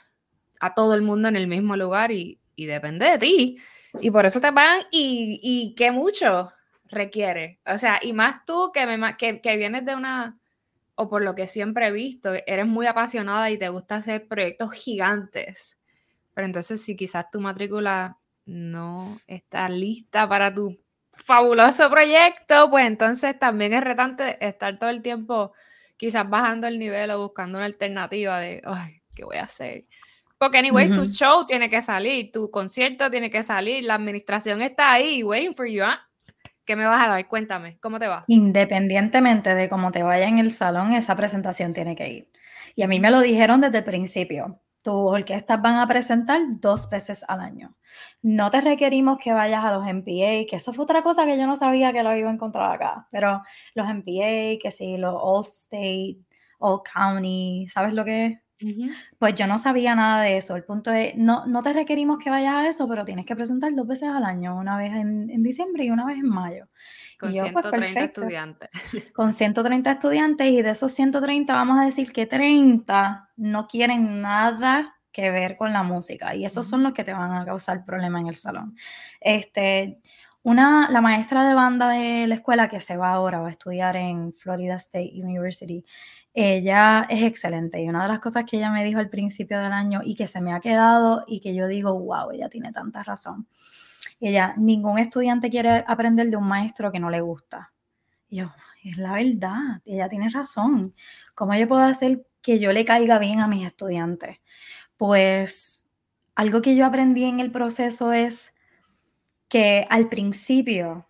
[0.60, 3.58] a todo el mundo en el mismo lugar y, depende de ti.
[4.00, 6.52] Y por eso te van y, y qué mucho
[6.92, 7.58] requiere.
[7.66, 10.38] O sea, y más tú que, me, que, que vienes de una
[10.94, 14.72] o por lo que siempre he visto, eres muy apasionada y te gusta hacer proyectos
[14.72, 15.78] gigantes.
[16.34, 20.78] Pero entonces si quizás tu matrícula no está lista para tu
[21.12, 25.52] fabuloso proyecto, pues entonces también es retante estar todo el tiempo
[26.02, 29.84] quizás bajando el nivel o buscando una alternativa de, ay, ¿qué voy a hacer?
[30.36, 34.90] Porque, anyways, tu show tiene que salir, tu concierto tiene que salir, la administración está
[34.90, 36.00] ahí, waiting for you, ¿ah?
[36.64, 37.28] ¿Qué me vas a dar?
[37.28, 38.24] Cuéntame, ¿cómo te va?
[38.26, 42.32] Independientemente de cómo te vaya en el salón, esa presentación tiene que ir.
[42.74, 44.60] Y a mí me lo dijeron desde el principio.
[44.82, 47.76] Tu orquestas van a presentar dos veces al año.
[48.22, 51.46] No te requerimos que vayas a los MPA, que eso fue otra cosa que yo
[51.46, 53.08] no sabía que lo iba a encontrar acá.
[53.10, 53.42] Pero
[53.74, 56.18] los MPA, que sí, los All State,
[56.58, 58.38] All County, ¿sabes lo que es?
[59.18, 60.56] Pues yo no sabía nada de eso.
[60.56, 63.74] El punto es, no, no te requerimos que vayas a eso, pero tienes que presentar
[63.74, 66.68] dos veces al año, una vez en, diciembre y una vez en mayo.
[67.18, 68.70] Con 130 pues, estudiantes.
[69.14, 74.96] Con 130 estudiantes y de esos 130 vamos a decir que 30 no quieren nada
[75.12, 78.22] que ver con la música y esos son los que te van a causar problemas
[78.22, 78.76] en el salón.
[79.20, 80.00] Este,
[80.42, 83.96] una, la maestra de banda de la escuela que se va ahora, va a estudiar
[83.96, 85.84] en Florida State University,
[86.34, 89.72] ella es excelente y una de las cosas que ella me dijo al principio del
[89.72, 93.02] año y que se me ha quedado y que yo digo, wow, ella tiene tanta
[93.02, 93.46] razón.
[94.20, 97.72] Ella, ningún estudiante quiere aprender de un maestro que no le gusta.
[98.28, 98.52] Y yo,
[98.84, 100.94] es la verdad, ella tiene razón.
[101.34, 104.38] ¿Cómo yo puedo hacer que yo le caiga bien a mis estudiantes?
[105.02, 105.90] Pues
[106.36, 108.54] algo que yo aprendí en el proceso es
[109.48, 111.08] que al principio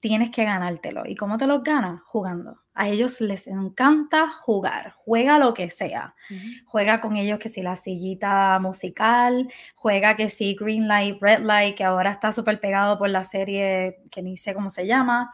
[0.00, 1.04] tienes que ganártelo.
[1.06, 2.02] ¿Y cómo te los ganas?
[2.02, 2.58] Jugando.
[2.74, 6.16] A ellos les encanta jugar, juega lo que sea.
[6.66, 11.76] Juega con ellos que si la sillita musical, juega que si Green Light, Red Light,
[11.76, 15.30] que ahora está súper pegado por la serie que ni sé cómo se llama.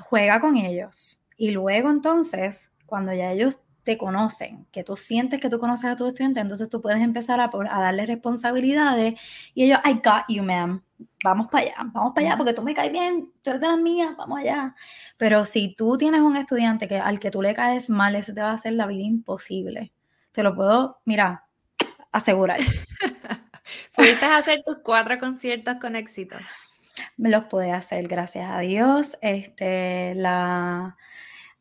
[0.00, 1.20] Juega con ellos.
[1.36, 5.96] Y luego entonces, cuando ya ellos te conocen, que tú sientes que tú conoces a
[5.96, 9.14] tu estudiante, entonces tú puedes empezar a, a darle responsabilidades
[9.54, 10.82] y ellos, I got you, ma'am,
[11.24, 13.78] vamos para allá, vamos para allá, porque tú me caes bien, tú eres de las
[13.78, 14.74] mías, vamos allá.
[15.16, 18.42] Pero si tú tienes un estudiante que al que tú le caes mal, ese te
[18.42, 19.92] va a hacer la vida imposible.
[20.32, 21.46] Te lo puedo, mira,
[22.12, 22.58] asegurar.
[23.94, 26.36] ¿Pudiste hacer tus cuatro conciertos con éxito?
[27.16, 29.16] Me los pude hacer, gracias a Dios.
[29.22, 30.96] Este, la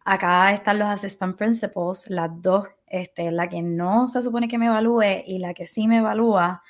[0.05, 4.67] Acá están los assistant principals, las dos, este, la que no se supone que me
[4.67, 6.63] evalúe y la que sí me evalúa.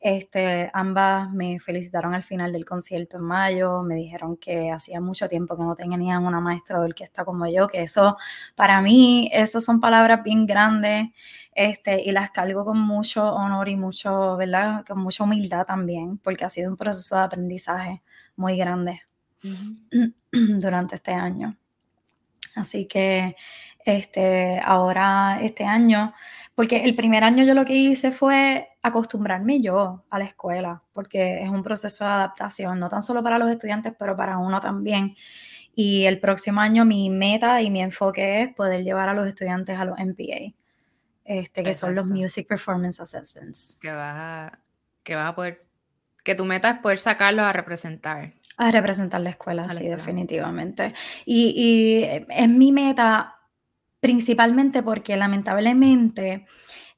[0.00, 5.28] Este, ambas me felicitaron al final del concierto en mayo, me dijeron que hacía mucho
[5.28, 8.16] tiempo que no tenían una maestra de orquesta como yo, que eso,
[8.54, 11.08] para mí, eso son palabras bien grandes,
[11.54, 14.84] este, y las cargo con mucho honor y mucho, ¿verdad?
[14.86, 18.02] Con mucha humildad también, porque ha sido un proceso de aprendizaje
[18.36, 19.02] muy grande
[20.32, 21.56] durante este año.
[22.56, 23.36] Así que
[23.84, 26.12] este, ahora, este año,
[26.56, 31.42] porque el primer año yo lo que hice fue acostumbrarme yo a la escuela, porque
[31.42, 35.14] es un proceso de adaptación, no tan solo para los estudiantes, pero para uno también.
[35.74, 39.78] Y el próximo año mi meta y mi enfoque es poder llevar a los estudiantes
[39.78, 40.54] a los MPA,
[41.24, 43.78] este, que son los Music Performance Assessments.
[43.80, 44.58] Que vas a,
[45.02, 45.64] que vas a poder,
[46.24, 48.32] que tu meta es poder sacarlos a representar.
[48.56, 50.94] A representar la escuela, sí, definitivamente.
[51.24, 53.36] Y, y es mi meta
[54.00, 56.46] principalmente porque lamentablemente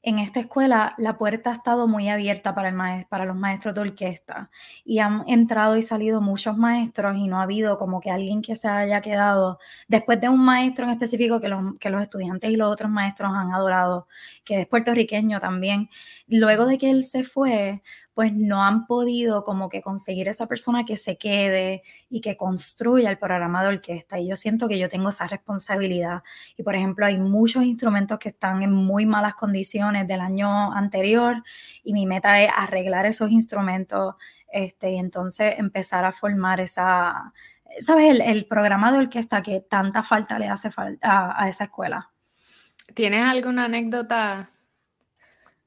[0.01, 3.81] en esta escuela la puerta ha estado muy abierta para, el para los maestros de
[3.81, 4.49] orquesta
[4.85, 8.55] y han entrado y salido muchos maestros y no ha habido como que alguien que
[8.55, 12.55] se haya quedado después de un maestro en específico que los, que los estudiantes y
[12.55, 14.07] los otros maestros han adorado,
[14.45, 15.89] que es puertorriqueño también.
[16.27, 17.81] Luego de que él se fue,
[18.19, 23.09] pues no han podido como que conseguir esa persona que se quede y que construya
[23.09, 24.19] el programa de orquesta.
[24.19, 26.21] Y yo siento que yo tengo esa responsabilidad.
[26.57, 31.41] Y por ejemplo, hay muchos instrumentos que están en muy malas condiciones del año anterior
[31.81, 34.15] y mi meta es arreglar esos instrumentos
[34.51, 37.31] este, y entonces empezar a formar esa,
[37.79, 38.11] ¿sabes?
[38.11, 40.69] El, el programa de orquesta que tanta falta le hace
[41.03, 42.11] a, a esa escuela.
[42.93, 44.49] ¿Tienes alguna anécdota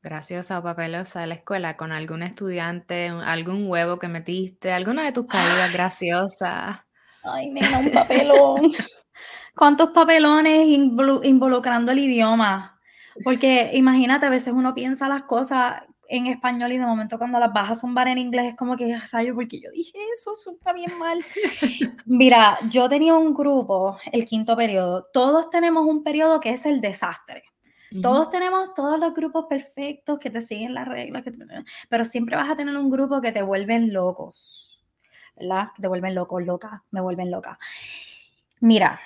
[0.03, 5.13] graciosa o papelosa de la escuela con algún estudiante, algún huevo que metiste, alguna de
[5.13, 6.81] tus caídas graciosas.
[7.23, 8.73] Ay, nena, un papelón.
[9.57, 12.81] ¿Cuántos papelones involucrando el idioma?
[13.23, 17.53] Porque imagínate, a veces uno piensa las cosas en español y de momento cuando las
[17.53, 20.73] bajas a un bar en inglés es como que, rayo, porque yo dije eso, está
[20.73, 21.21] bien mal.
[22.07, 26.81] Mira, yo tenía un grupo, el quinto periodo, todos tenemos un periodo que es el
[26.81, 27.52] desastre.
[28.01, 31.25] Todos tenemos todos los grupos perfectos que te siguen las reglas,
[31.89, 34.83] pero siempre vas a tener un grupo que te vuelven locos,
[35.37, 35.69] ¿verdad?
[35.75, 37.59] Que te vuelven locos, loca, me vuelven loca.
[38.61, 39.01] Mira,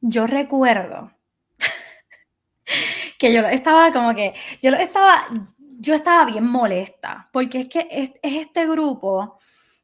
[0.00, 1.12] yo recuerdo
[3.18, 5.26] que yo estaba como que, yo estaba,
[5.58, 9.38] yo estaba bien molesta, porque es que es, este grupo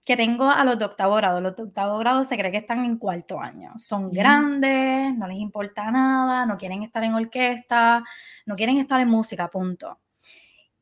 [0.05, 1.41] que tengo a los de octavo grado.
[1.41, 3.73] Los de octavo grado se cree que están en cuarto año.
[3.79, 8.03] Son grandes, no les importa nada, no quieren estar en orquesta,
[8.47, 10.01] no quieren estar en música, punto.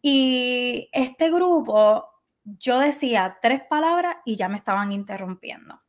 [0.03, 2.07] Y este grupo,
[2.45, 5.81] yo decía tres palabras y ya me estaban interrumpiendo.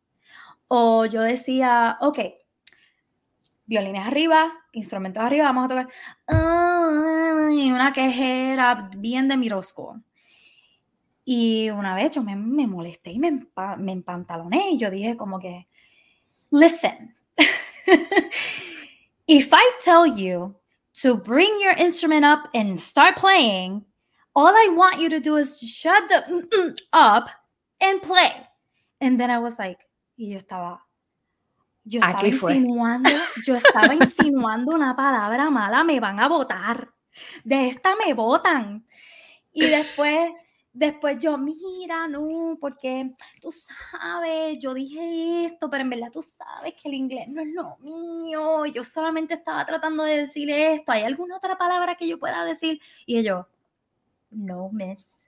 [0.68, 2.20] O yo decía, ok,
[3.66, 5.88] violines arriba, instrumentos arriba, vamos a tocar.
[7.54, 10.02] Y una quejera bien de mirosco.
[11.24, 15.40] Y una vez yo me, me molesté y me, me empantaloné y yo dije como
[15.40, 15.68] que,
[16.50, 17.14] listen,
[19.28, 20.56] if I tell you
[21.02, 23.86] to bring your instrument up and start playing,
[24.36, 27.30] all I want you to do is shut the up
[27.80, 28.32] and play.
[29.00, 29.80] And then I was like,
[30.18, 30.80] y yo estaba,
[31.84, 33.10] yo estaba insinuando,
[33.46, 36.90] yo estaba insinuando una palabra mala, me van a votar.
[37.44, 38.86] De esta me votan.
[39.54, 40.32] Y después,
[40.74, 46.74] después yo, mira, no, porque tú sabes, yo dije esto, pero en verdad tú sabes
[46.74, 48.66] que el inglés no es lo mío.
[48.68, 50.92] Yo solamente estaba tratando de decir esto.
[50.92, 52.82] ¿Hay alguna otra palabra que yo pueda decir?
[53.06, 53.48] Y yo,
[54.32, 55.22] no, miss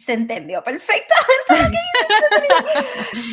[0.00, 1.78] se entendió perfectamente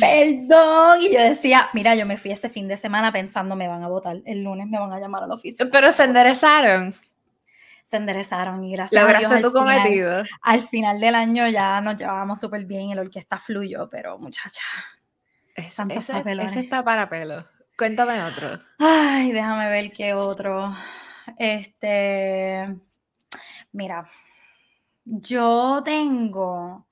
[0.00, 1.00] Perdón.
[1.00, 3.88] Y yo decía, mira, yo me fui ese fin de semana pensando, me van a
[3.88, 5.70] votar, el lunes me van a llamar al oficio.
[5.70, 6.94] Pero se enderezaron.
[7.88, 10.22] Se enderezaron y gracias Lograste a Dios, tu cometido.
[10.42, 14.60] al final del año ya nos llevábamos súper bien y la orquesta fluyó, pero muchacha.
[15.54, 17.46] ese, ese está para pelo.
[17.78, 18.60] Cuéntame otro.
[18.78, 20.76] Ay, déjame ver qué otro.
[21.38, 22.76] Este.
[23.72, 24.10] Mira,
[25.06, 26.86] yo tengo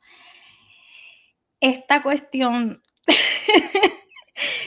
[1.60, 2.80] esta cuestión.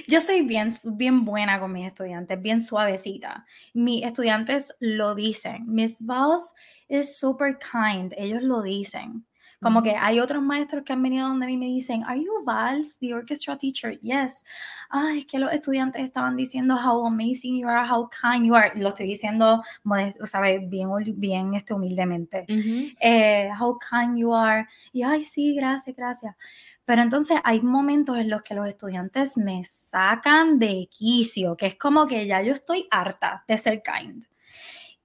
[0.07, 3.45] yo soy bien, bien buena con mis estudiantes, bien suavecita.
[3.73, 5.63] Mis estudiantes lo dicen.
[5.67, 6.53] Miss Voss
[6.87, 8.13] es super kind.
[8.17, 9.25] Ellos lo dicen.
[9.61, 12.31] Como que hay otros maestros que han venido donde a mí me dicen, ¿Are you
[12.45, 13.99] Vals, the orchestra teacher?
[13.99, 14.45] Yes.
[14.89, 18.71] Ay, es que los estudiantes estaban diciendo how amazing you are, how kind you are.
[18.79, 19.61] Lo estoy diciendo,
[20.23, 20.61] ¿sabes?
[20.69, 22.45] Bien, bien este, humildemente.
[23.01, 24.65] Eh, how kind you are.
[24.93, 26.35] Y ay, sí, gracias, gracias.
[26.89, 31.75] Pero entonces hay momentos en los que los estudiantes me sacan de quicio, que es
[31.75, 34.25] como que ya yo estoy harta de ser kind.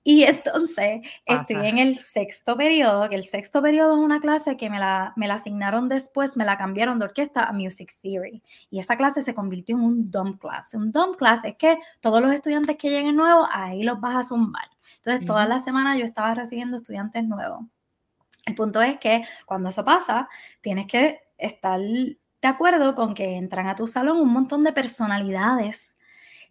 [0.02, 4.70] Y entonces estoy en el sexto periodo, que el sexto periodo es una clase que
[4.70, 8.42] me la, me la asignaron después, me la cambiaron de orquesta a Music Theory.
[8.70, 10.72] Y esa clase se convirtió en un dump class.
[10.72, 14.22] Un dump class es que todos los estudiantes que lleguen nuevos, ahí los vas a
[14.22, 14.70] zumbar.
[14.96, 17.60] Entonces, toda la semana yo estaba recibiendo estudiantes nuevos.
[18.46, 20.30] El punto es que cuando eso pasa,
[20.62, 25.96] tienes que estar de acuerdo con que entran a tu salón un montón de personalidades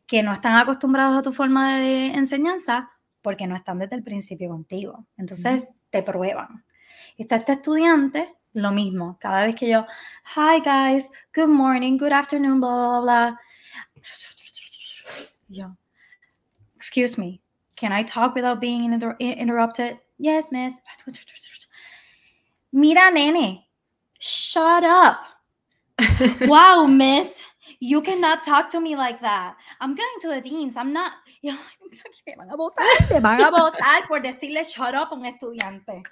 [0.08, 2.91] que no están acostumbrados a tu forma de enseñanza
[3.22, 5.06] porque no están desde el principio contigo.
[5.17, 6.65] Entonces te prueban.
[7.17, 9.17] Está este estudiante, lo mismo.
[9.19, 9.86] Cada vez que yo,
[10.36, 13.39] hi guys, good morning, good afternoon, bla, bla, bla.
[15.48, 15.78] Yo,
[16.76, 17.41] excuse me,
[17.76, 18.84] can I talk without being
[19.19, 20.00] interrupted?
[20.17, 20.82] Yes, miss.
[22.72, 23.67] Mira, nene,
[24.24, 25.18] shut up.
[26.48, 27.42] wow, miss,
[27.80, 29.56] you cannot talk to me like that.
[29.82, 30.78] I'm going to the deans.
[30.78, 31.12] I'm not,
[31.44, 31.52] me
[32.38, 36.04] van a votar, me van a votar por decirle shut up a un estudiante.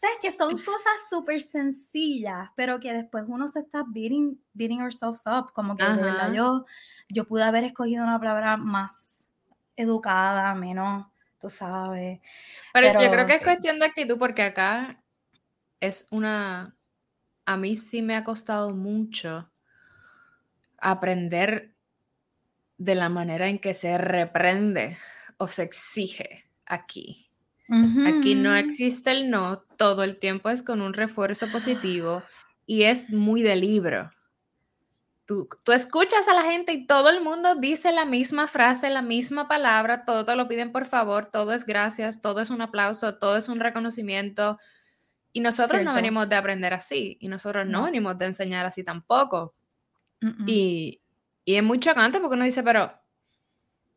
[0.00, 5.22] Sabes que son cosas súper sencillas, pero que después uno se está beating, beating ourselves
[5.26, 6.64] up, como que de verdad yo,
[7.10, 9.28] yo pude haber escogido una palabra más
[9.76, 11.06] educada, menos,
[11.38, 12.20] tú sabes.
[12.72, 15.00] Pero, yo creo que es cuestión de actitud, porque acá
[15.80, 16.74] es una,
[17.46, 19.50] a mí sí me ha costado mucho
[20.78, 21.74] aprender
[22.78, 24.96] de la manera en que se reprende
[25.38, 27.30] o se exige aquí.
[28.06, 32.22] Aquí no existe el no, todo el tiempo es con un refuerzo positivo
[32.66, 34.10] y es muy de libro.
[35.24, 39.00] Tú, tú, escuchas a la gente y todo el mundo dice la misma frase, la
[39.00, 43.14] misma palabra, todo te lo piden por favor, todo es gracias, todo es un aplauso,
[43.14, 44.58] todo es un reconocimiento.
[45.36, 49.52] Y nosotros no venimos de aprender así y nosotros no, venimos de enseñar así tampoco.
[50.46, 51.02] Y,
[51.44, 52.92] y es muy chocante porque uno dice, pero,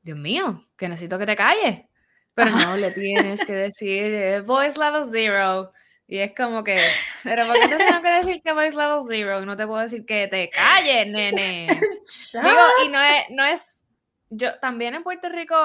[0.01, 1.85] Dios mío, que necesito que te calles.
[2.33, 5.71] pero no le tienes que decir eh, voice level zero.
[6.07, 6.79] Y es como que,
[7.23, 9.43] pero ¿por qué te tengo que decir que voice level zero?
[9.43, 11.67] Y no te puedo decir que te calles, nene.
[12.33, 13.83] Digo, y no es, no es,
[14.31, 15.55] yo también en Puerto Rico,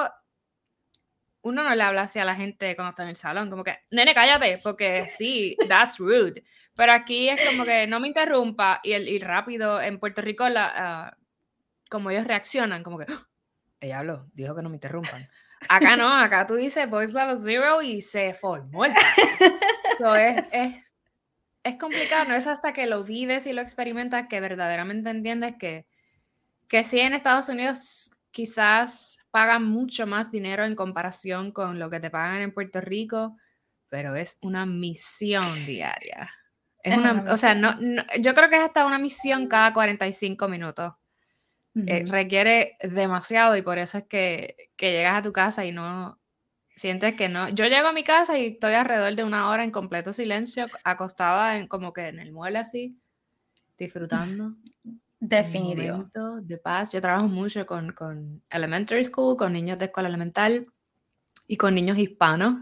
[1.43, 3.77] uno no le habla así a la gente cuando está en el salón, como que,
[3.91, 6.43] nene, cállate, porque sí, that's rude.
[6.73, 10.47] Pero aquí es como que no me interrumpa y, el, y rápido en Puerto Rico,
[10.47, 11.17] la, ah,
[11.89, 13.27] como ellos reaccionan, como que, ¡Ah!
[13.81, 15.29] ella habló, dijo que no me interrumpan.
[15.69, 18.93] Acá no, acá tú dices voice level zero y se formó el
[20.17, 20.53] es,
[21.63, 25.85] es, complicado, no es hasta que lo vives y lo experimentas que verdaderamente entiendes que,
[26.67, 31.99] que sí en Estados Unidos quizás pagan mucho más dinero en comparación con lo que
[31.99, 33.37] te pagan en Puerto Rico,
[33.87, 36.29] pero es una misión diaria.
[36.81, 37.77] Es una, o sea, no,
[38.19, 40.93] yo creo que es hasta una misión cada 45 minutos.
[41.75, 46.19] Eh, requiere demasiado y por eso es que, que, llegas a tu casa y no
[46.75, 47.49] sientes que no.
[47.49, 51.57] Yo llego a mi casa y estoy alrededor de una hora en completo silencio, acostada
[51.57, 52.99] en, como que en el mueble así,
[53.77, 54.55] disfrutando.
[55.25, 56.09] Definitivo.
[56.41, 56.91] De paz.
[56.91, 60.67] Yo trabajo mucho con, con elementary school, con niños de escuela elemental
[61.47, 62.61] y con niños hispanos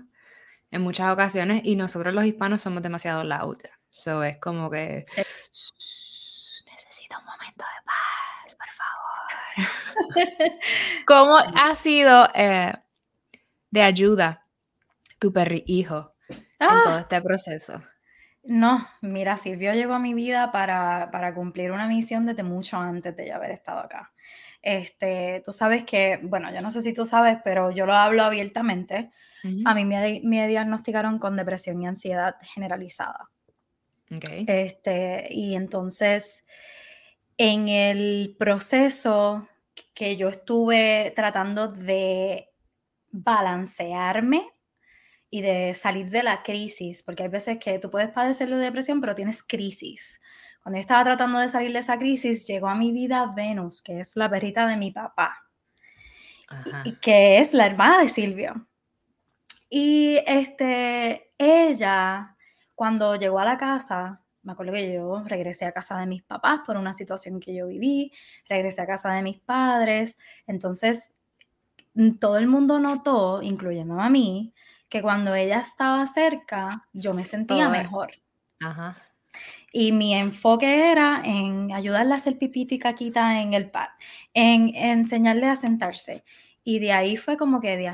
[0.70, 3.57] en muchas ocasiones y nosotros los hispanos somos demasiado loud.
[3.89, 5.05] So es como que
[6.72, 8.70] necesito un momento de paz, por
[10.30, 10.59] favor.
[11.07, 12.74] ¿Cómo ha sido eh,
[13.72, 14.47] de ayuda
[15.18, 16.99] tu perri hijo en todo ah.
[16.99, 17.82] este proceso?
[18.43, 23.15] No, mira, Silvio llegó a mi vida para, para, cumplir una misión desde mucho antes
[23.15, 24.11] de ya haber estado acá.
[24.63, 28.23] Este, tú sabes que, bueno, yo no sé si tú sabes, pero yo lo hablo
[28.23, 29.11] abiertamente.
[29.65, 33.29] A mí me, me, diagnosticaron con depresión y ansiedad generalizada.
[34.47, 36.45] Este, y entonces,
[37.37, 39.47] en el proceso
[39.95, 42.49] que yo estuve tratando de
[43.09, 44.47] balancearme
[45.34, 48.99] y de salir de la crisis, porque hay veces que tú puedes padecer de depresión,
[48.99, 50.21] pero tienes crisis.
[50.61, 54.01] Cuando yo estaba tratando de salir de esa crisis, llegó a mi vida Venus, que
[54.01, 55.47] es la perrita de mi papá,
[56.84, 58.67] y, que es la hermana de Silvio.
[59.69, 62.36] Y este, ella,
[62.75, 66.59] cuando llegó a la casa, me acuerdo que yo regresé a casa de mis papás
[66.65, 68.11] por una situación que yo viví,
[68.49, 71.15] regresé a casa de mis padres, entonces
[72.19, 74.53] todo el mundo notó, incluyendo a mí,
[74.91, 78.11] que cuando ella estaba cerca, yo me sentía mejor.
[79.71, 83.87] Y mi enfoque era en ayudarle a hacer pipiti y caquita en el pad,
[84.33, 86.25] en, enseñarle a sentarse.
[86.65, 87.89] Y de ahí fue como que, de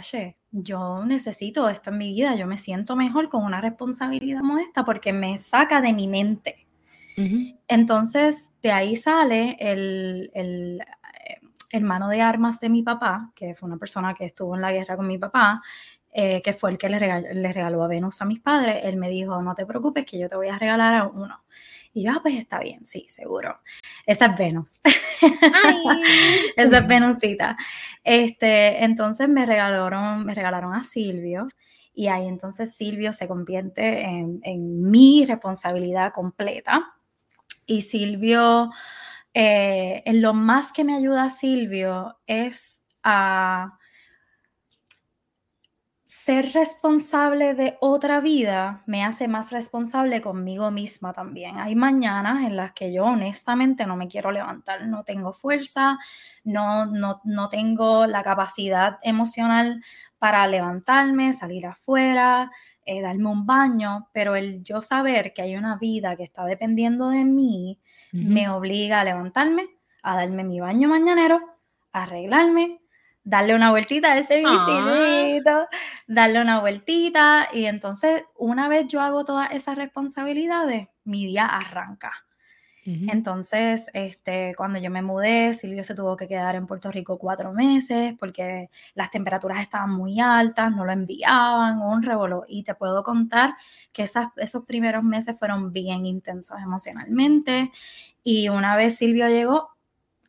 [0.51, 4.83] yo necesito esto en mi vida, yo me siento mejor con una responsabilidad como esta
[4.83, 6.65] porque me saca de mi mente.
[7.67, 11.39] Entonces, de ahí sale el, el eh,
[11.71, 14.95] hermano de armas de mi papá, que fue una persona que estuvo en la guerra
[14.95, 15.61] con mi papá,
[16.11, 19.41] eh, que fue el que le regaló, a Venus a mis padres, él me dijo,
[19.41, 21.43] no te preocupes que yo te voy a regalar a uno.
[21.93, 23.59] Y yo, ah, pues está bien, sí, seguro.
[24.05, 24.79] Esa es Venus.
[26.55, 27.57] Esa es Venusita.
[28.03, 31.47] Este, entonces me regalaron, me regalaron a Silvio
[31.97, 36.93] y ahí entonces Silvio se convierte en, mi responsabilidad completa.
[37.65, 38.69] Y Silvio,
[39.33, 43.79] eh, en lo más que me ayuda Silvio es a
[46.27, 51.57] ser responsable de otra vida me hace más responsable conmigo misma también.
[51.57, 55.97] Hay mañanas en las que yo honestamente no me quiero levantar, no tengo fuerza,
[56.43, 59.81] no, no, no tengo la capacidad emocional
[60.19, 62.51] para levantarme, salir afuera,
[62.85, 67.07] eh, darme un baño, pero el yo saber que hay una vida que está dependiendo
[67.07, 67.79] de mí
[68.11, 69.69] me obliga a levantarme,
[70.03, 71.39] a darme mi baño mañanero,
[71.93, 72.81] a arreglarme,
[73.27, 75.67] darle una vueltita a ese visito,
[76.07, 82.13] darle una vueltita y entonces una vez yo hago todas esas responsabilidades, mi día arranca.
[82.85, 87.51] Entonces, este, cuando yo me mudé, Silvio se tuvo que quedar en Puerto Rico cuatro
[87.51, 92.45] meses porque las temperaturas estaban muy altas, no lo enviaban, un revoló.
[92.47, 93.55] Y te puedo contar
[93.91, 97.73] que esas, esos primeros meses fueron bien intensos emocionalmente.
[98.23, 99.71] Y una vez Silvio llegó,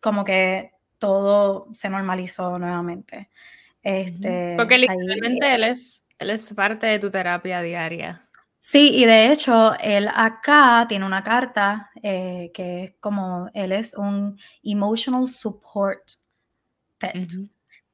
[0.00, 3.30] como que todo se normalizó nuevamente.
[3.82, 8.28] Este, Porque literalmente él, es, él es parte de tu terapia diaria.
[8.60, 13.94] Sí, y de hecho, él acá tiene una carta eh, que es como, él es
[13.94, 16.02] un emotional support
[16.98, 17.32] pet.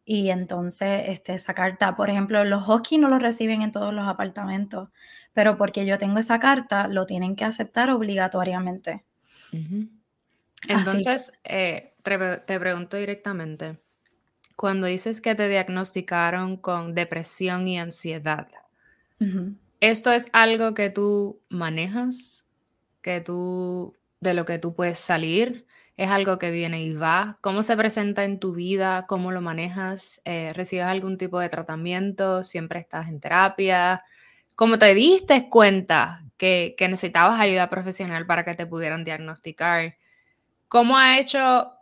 [0.05, 4.09] Y entonces, este, esa carta, por ejemplo, los hockey no lo reciben en todos los
[4.09, 4.89] apartamentos,
[5.33, 9.05] pero porque yo tengo esa carta, lo tienen que aceptar obligatoriamente.
[10.69, 13.79] Entonces, eh, te, pregunto directamente,
[14.57, 18.49] Cuando dices que te diagnosticaron con depresión y ansiedad,
[19.81, 22.49] ¿esto es algo que tú manejas?
[23.03, 25.67] ¿Que tú, de lo que tú puedes salir?
[25.97, 27.37] ¿Es algo que viene y va?
[27.41, 29.07] ¿Cómo se presenta en tu vida?
[29.07, 30.21] ¿Cómo lo manejas?
[30.25, 32.43] Eh, ¿Recibes algún tipo de tratamiento?
[32.45, 34.03] ¿Siempre estás en terapia?
[34.57, 39.97] ¿Cómo te diste cuenta que, necesitabas ayuda profesional para que te pudieran diagnosticar?
[40.69, 41.74] ¿Cómo ha hecho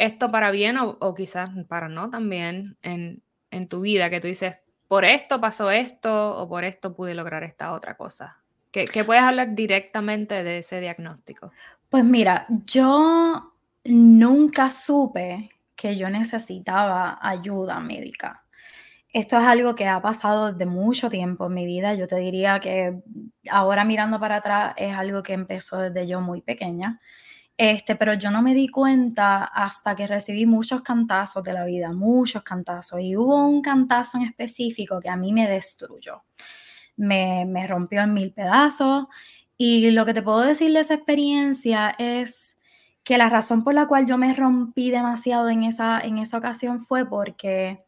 [0.00, 4.10] esto para bien o, quizás para no también en, en tu vida?
[4.10, 8.40] Que tú dices, por esto pasó esto o por esto pude lograr esta otra cosa.
[8.72, 11.52] ¿Qué, puedes hablar directamente de ese diagnóstico?
[11.88, 13.52] Pues mira, yo
[13.84, 18.44] nunca supe que yo necesitaba ayuda médica.
[19.12, 21.94] Esto es algo que ha pasado de mucho tiempo en mi vida.
[21.94, 23.00] Yo te diría que
[23.50, 27.00] ahora mirando para atrás es algo que empezó desde yo muy pequeña.
[27.62, 31.92] Este, pero yo no me di cuenta hasta que recibí muchos cantazos de la vida,
[31.92, 33.00] muchos cantazos.
[33.02, 36.22] Y hubo un cantazo en específico que a mí me destruyó.
[36.96, 39.08] Me, me rompió en mil pedazos.
[39.58, 42.58] Y lo que te puedo decir de esa experiencia es
[43.04, 46.86] que la razón por la cual yo me rompí demasiado en esa, en esa ocasión
[46.86, 47.84] fue porque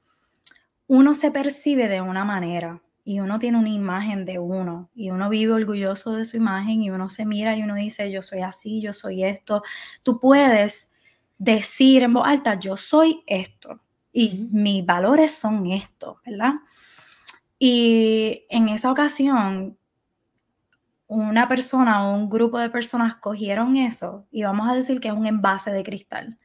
[0.86, 5.28] uno se percibe de una manera y uno tiene una imagen de uno y uno
[5.28, 8.80] vive orgulloso de su imagen y uno se mira y uno dice, yo soy así,
[8.80, 9.62] yo soy esto.
[10.02, 10.92] Tú puedes
[11.38, 13.80] decir en voz alta, yo soy esto
[14.12, 16.52] y mis valores son esto, ¿verdad?
[17.58, 19.76] Y en esa ocasión
[21.12, 25.14] una persona o un grupo de personas cogieron eso y vamos a decir que es
[25.14, 26.38] un envase de cristal,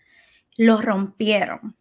[0.58, 1.78] lo rompieron,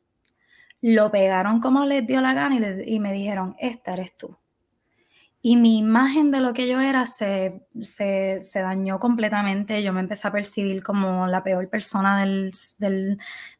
[0.80, 4.36] lo pegaron como les dio la gana y, me dijeron, esta eres tú.
[5.48, 9.80] Y mi imagen de lo que yo era se, se, dañó completamente.
[9.80, 12.50] Yo me empecé a percibir como la peor persona del,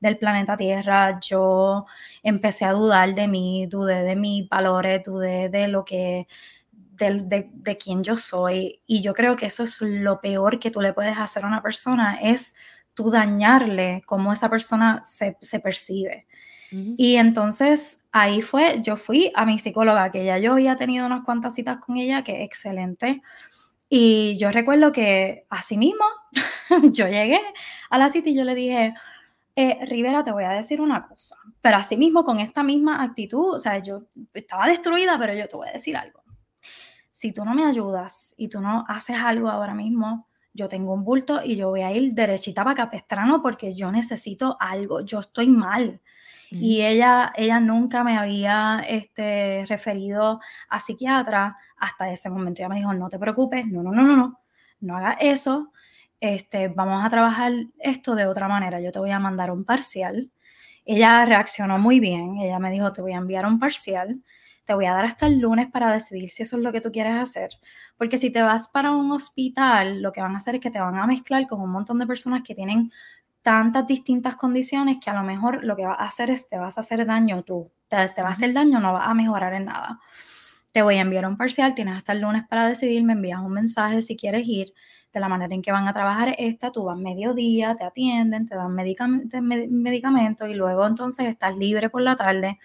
[0.01, 1.21] del, planeta Tierra.
[1.21, 1.87] Yo
[2.25, 6.27] empecé a dudar de mí, dudé de mis valores, dudé de lo que,
[6.73, 8.83] de, de, quién yo soy.
[8.89, 11.63] Y yo creo que eso es lo peor que tú le puedes hacer a una
[11.63, 12.57] persona, es
[12.95, 16.27] tú dañarle cómo esa persona se, percibe.
[16.71, 21.25] Y entonces ahí fue, yo fui a mi psicóloga, que ya yo había tenido unas
[21.25, 23.23] cuantas citas con ella, que excelente.
[23.89, 26.05] Y yo recuerdo que así mismo
[26.93, 27.41] yo llegué
[27.91, 28.95] a la cita y yo le dije,
[29.55, 33.55] eh, Rivera, te voy a decir una cosa, pero así mismo con esta misma actitud,
[33.55, 34.03] o sea, yo
[34.35, 36.27] estaba destruida, pero yo te voy a decir algo
[37.17, 41.03] si tú no me ayudas y tú no haces algo ahora mismo, yo tengo un
[41.03, 45.47] bulto y yo voy a ir derechita para Capestrano porque yo necesito algo, yo estoy
[45.47, 46.03] mal.
[46.51, 52.63] Y ella, ella nunca me había este, referido a psiquiatra hasta ese momento.
[52.63, 54.41] Ella me dijo, no te preocupes, no, no, no, no, no,
[54.81, 55.73] no hagas eso,
[56.21, 60.31] este, vamos a trabajar esto de otra manera, yo te voy a mandar un parcial.
[60.85, 64.23] Ella reaccionó muy bien, ella me dijo, te voy a enviar un parcial
[64.67, 66.91] te voy a dar hasta el lunes para decidir si eso es lo que tú
[66.91, 67.51] quieres hacer.
[67.97, 70.81] Porque si te vas para un hospital, lo que van a hacer es que te
[70.81, 72.93] van a mezclar con un montón de personas que tienen
[73.47, 76.79] tantas distintas condiciones que a lo mejor lo que va a hacer es te vas
[76.79, 77.71] a hacer daño tú.
[77.87, 80.01] Te, te va a hacer daño, no va a mejorar en nada.
[80.73, 83.53] Te voy a enviar un parcial, tienes hasta el lunes para decidir, me envías un
[83.53, 84.75] mensaje si quieres ir
[85.13, 88.57] de la manera en que van a trabajar esta, tú vas mediodía, te atienden, te
[88.57, 92.59] dan medicamentos y luego entonces estás libre por la tarde.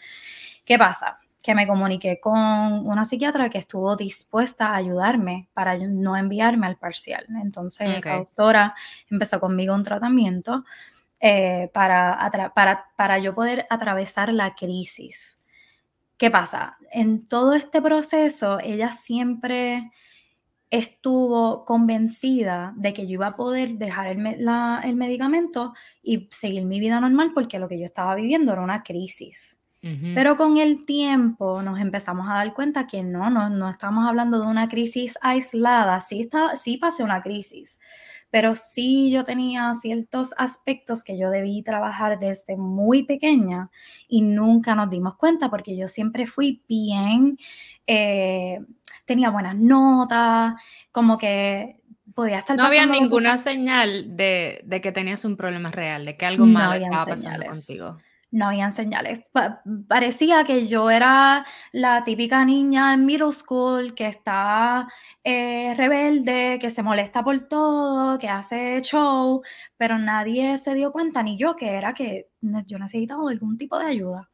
[0.65, 1.20] ¿Qué pasa?
[1.41, 2.37] Que me comuniqué con
[2.87, 7.25] una psiquiatra que estuvo dispuesta a ayudarme para no enviarme al parcial.
[7.41, 8.75] Entonces, esa doctora
[9.09, 10.63] empezó conmigo un tratamiento
[11.19, 15.39] eh, para, para, para yo poder atravesar la crisis.
[16.17, 16.77] ¿Qué pasa?
[16.91, 19.91] En todo este proceso, ella siempre
[20.69, 26.79] estuvo convencida de que yo iba a poder dejar el, el medicamento y seguir mi
[26.79, 29.60] vida normal porque lo que yo estaba viviendo era una crisis.
[29.81, 34.39] Pero con el tiempo nos empezamos a dar cuenta que no, no, no estamos hablando
[34.39, 37.79] de una crisis aislada, sí, está, sí pasé una crisis,
[38.29, 43.71] pero sí yo tenía ciertos aspectos que yo debí trabajar desde muy pequeña
[44.07, 47.39] y nunca nos dimos cuenta porque yo siempre fui bien,
[47.87, 48.59] eh,
[49.05, 50.53] tenía buenas notas,
[50.91, 51.81] como que
[52.13, 52.55] podía estar...
[52.55, 57.05] No había ninguna señal de, que tenías un problema real, de que algo malo estaba
[57.05, 57.97] pasando contigo
[58.31, 59.25] no habían señales.
[59.87, 64.87] parecía que yo era la típica niña en middle school que está
[65.23, 69.41] eh, rebelde, que se molesta por todo, que hace show,
[69.77, 73.85] pero nadie se dio cuenta, ni yo, que era que yo necesitaba algún tipo de
[73.85, 74.29] ayuda.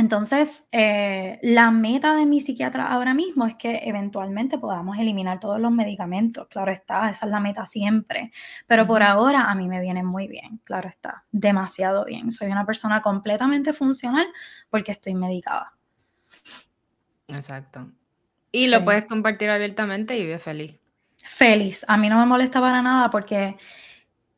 [0.00, 5.60] Entonces, eh, la meta de mi psiquiatra ahora mismo es que eventualmente podamos eliminar todos
[5.60, 8.32] los medicamentos, claro está, esa es la meta siempre,
[8.66, 12.32] pero por ahora a mí me viene muy bien, claro está, demasiado bien.
[12.32, 14.26] Soy una persona completamente funcional
[14.70, 15.74] porque estoy medicada.
[17.28, 17.92] Exacto.
[18.52, 20.80] Y lo puedes compartir abiertamente y vive feliz.
[21.18, 23.58] Feliz, a mí no me molesta para nada porque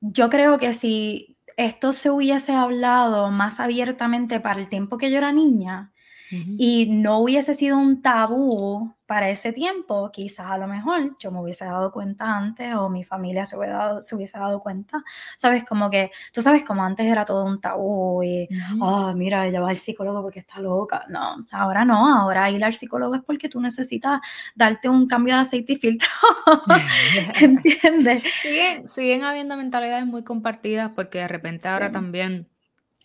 [0.00, 1.31] yo creo que si
[1.64, 5.92] esto se hubiese hablado más abiertamente para el tiempo que yo era niña
[6.30, 11.40] y no hubiese sido un tabú para ese tiempo, quizás a lo mejor yo me
[11.40, 15.04] hubiese dado cuenta antes o mi familia se, hubiera dado, se hubiese dado cuenta.
[15.36, 18.48] Sabes, como que, tú sabes, como antes era todo un tabú y,
[18.80, 21.04] ah, mira, ella va al psicólogo porque está loca.
[21.10, 24.18] No, ahora no, ahora ir al psicólogo es porque tú necesitas
[24.54, 26.08] darte un cambio de aceite y filtro.
[27.38, 28.22] ¿Entiendes?
[28.40, 32.48] Siguen, siguen habiendo mentalidades muy compartidas porque de repente ahora también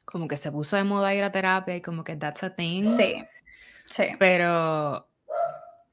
[0.06, 2.86] como que se puso de moda ir a terapia y como que that's a thing.
[2.86, 3.26] Sí,
[3.88, 4.06] sí.
[4.18, 5.06] Pero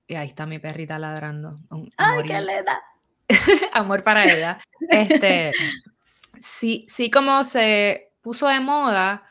[0.07, 1.59] y ahí está mi perrita ladrando.
[1.97, 2.83] ¡Ay, qué le da!
[3.73, 4.59] amor para ella.
[4.89, 5.53] Este,
[6.39, 9.25] sí, sí como se puso de moda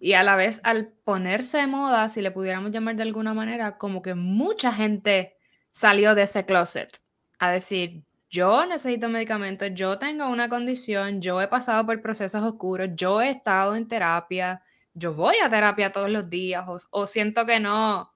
[0.00, 3.78] y a la vez al ponerse de moda, si le pudiéramos llamar de alguna manera,
[3.78, 5.36] como que mucha gente
[5.70, 7.00] salió de ese closet
[7.38, 12.88] a decir, yo necesito medicamentos, yo tengo una condición, yo he pasado por procesos oscuros,
[12.94, 17.60] yo he estado en terapia, yo voy a terapia todos los días o siento que
[17.60, 18.13] no,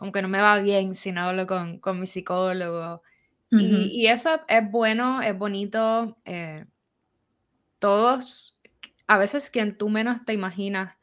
[0.00, 3.02] como que no me va bien si no hablo con, con mi psicólogo.
[3.50, 6.16] y, eso es bueno, es bonito.
[6.24, 6.64] Eh,
[7.78, 8.58] todos,
[9.06, 10.96] a veces quien tú menos te imaginas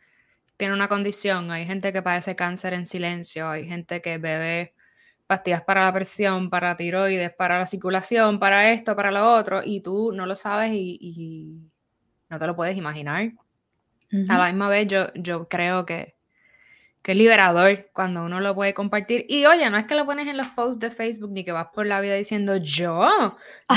[0.58, 1.52] tiene una condición.
[1.52, 4.74] Hay gente que padece cáncer en silencio, hay gente que bebe
[5.28, 9.82] pastillas para la presión, para tiroides, para la circulación, para esto, para lo otro, y
[9.82, 11.70] tú no lo sabes y,
[12.30, 13.32] no te lo puedes imaginar.
[14.28, 16.17] A la misma vez yo, yo creo que
[17.08, 19.26] Qué liberador cuando uno lo puede compartir.
[19.30, 21.68] Y oye, no es que lo pones en los posts de Facebook ni que vas
[21.74, 23.08] por la vida diciendo yo,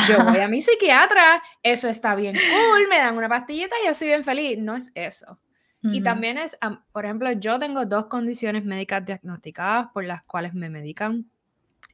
[0.09, 3.95] yo voy a mi psiquiatra, eso está bien cool, me dan una pastillita y yo
[3.95, 4.59] soy bien feliz.
[4.59, 5.39] No es eso.
[5.81, 6.59] Y también es,
[6.91, 11.31] por ejemplo, yo tengo dos condiciones médicas diagnosticadas por las cuales me medican,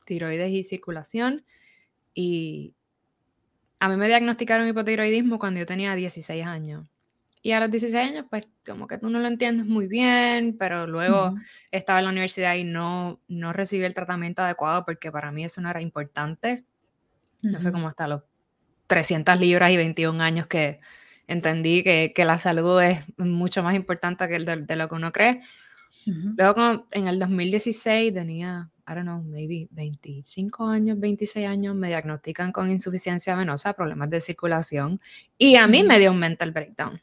[0.07, 1.45] tiroides y circulación.
[2.15, 2.73] Y
[3.79, 6.87] a mí me diagnosticaron hipotiroidismo cuando yo tenía 16 años.
[7.43, 10.87] Y a los 16 años, pues como que tú no lo entiendes muy bien, pero
[10.87, 11.35] luego
[11.71, 15.61] estaba en la universidad y no, no recibí el tratamiento adecuado porque para mí eso
[15.61, 16.65] no era importante.
[17.43, 18.23] No fue como hasta los
[18.89, 20.81] 300 libras y 21 años que
[21.29, 25.13] entendí que, que la salud es mucho más importante que el de, lo que uno
[25.13, 25.43] cree.
[26.05, 32.53] Luego en el 2016 tenía, I don't know, maybe 25 años, 26 años, me diagnostican
[32.53, 35.01] con insuficiencia venosa, problemas de circulación,
[35.37, 37.01] y a mí me dio un mental breakdown.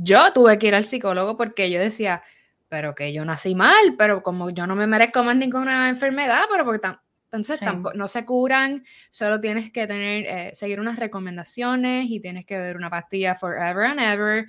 [0.00, 2.22] Yo tuve que ir al psicólogo porque yo decía,
[2.68, 6.64] pero que yo nací mal, pero como yo no me merezco más ninguna enfermedad, pero
[6.64, 6.86] porque
[7.24, 12.46] entonces tampoco, no se curan, solo tienes que tener, eh, seguir unas recomendaciones y tienes
[12.46, 14.46] que ver una pastilla forever and ever.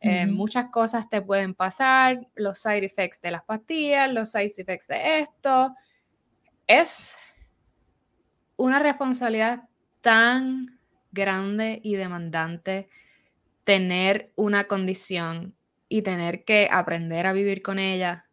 [0.00, 4.86] Eh, muchas cosas te pueden pasar, los side effects de las pastillas, los side effects
[4.86, 5.74] de esto.
[6.68, 7.18] Es
[8.56, 9.64] una responsabilidad
[10.00, 10.78] tan
[11.10, 12.88] grande y demandante
[13.64, 15.54] tener una condición
[15.88, 18.26] y tener que aprender a vivir con ella,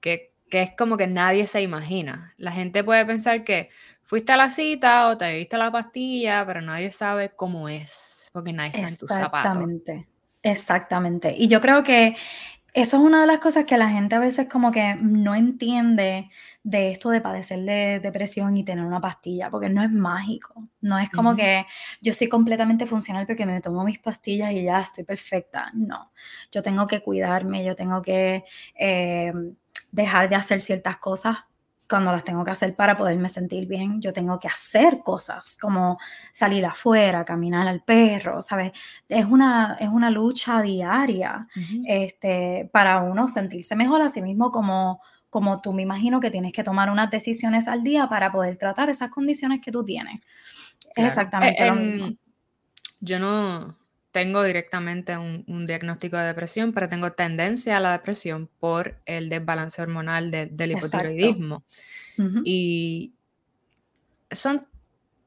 [0.00, 2.32] que, es como que nadie se imagina.
[2.38, 3.68] La gente puede pensar que
[4.02, 8.52] fuiste a la cita o te viste la pastilla, pero nadie sabe cómo es, porque
[8.54, 9.50] nadie está en tus zapatos.
[9.50, 10.08] Exactamente,
[10.42, 11.34] exactamente.
[11.36, 12.16] Y yo creo que
[12.74, 16.30] eso es una de las cosas que la gente a veces como que no entiende
[16.62, 20.68] de esto de padecer de depresión y tener una pastilla, porque no es mágico.
[20.80, 21.64] No es como que
[22.00, 25.70] yo soy completamente funcional porque me tomo mis pastillas y ya estoy perfecta.
[25.72, 26.12] No,
[26.52, 28.44] yo tengo que cuidarme, yo tengo que
[28.78, 29.32] eh,
[29.90, 31.38] dejar de hacer ciertas cosas
[31.88, 35.98] cuando las tengo que hacer para poderme sentir bien, yo tengo que hacer cosas como
[36.32, 38.72] salir afuera, caminar al perro, ¿sabes?
[39.08, 41.46] Es una, es una lucha diaria
[41.86, 46.52] este, para uno sentirse mejor a sí mismo como, como tú me imagino que tienes
[46.52, 50.20] que tomar unas decisiones al día para poder tratar esas condiciones que tú tienes.
[50.94, 52.08] Es exactamente lo mismo.
[53.00, 53.78] Yo no
[54.18, 59.80] tengo directamente un, diagnóstico de depresión, pero tengo tendencia a la depresión por el desbalance
[59.80, 61.62] hormonal del hipotiroidismo.
[62.44, 63.12] Y
[64.28, 64.66] son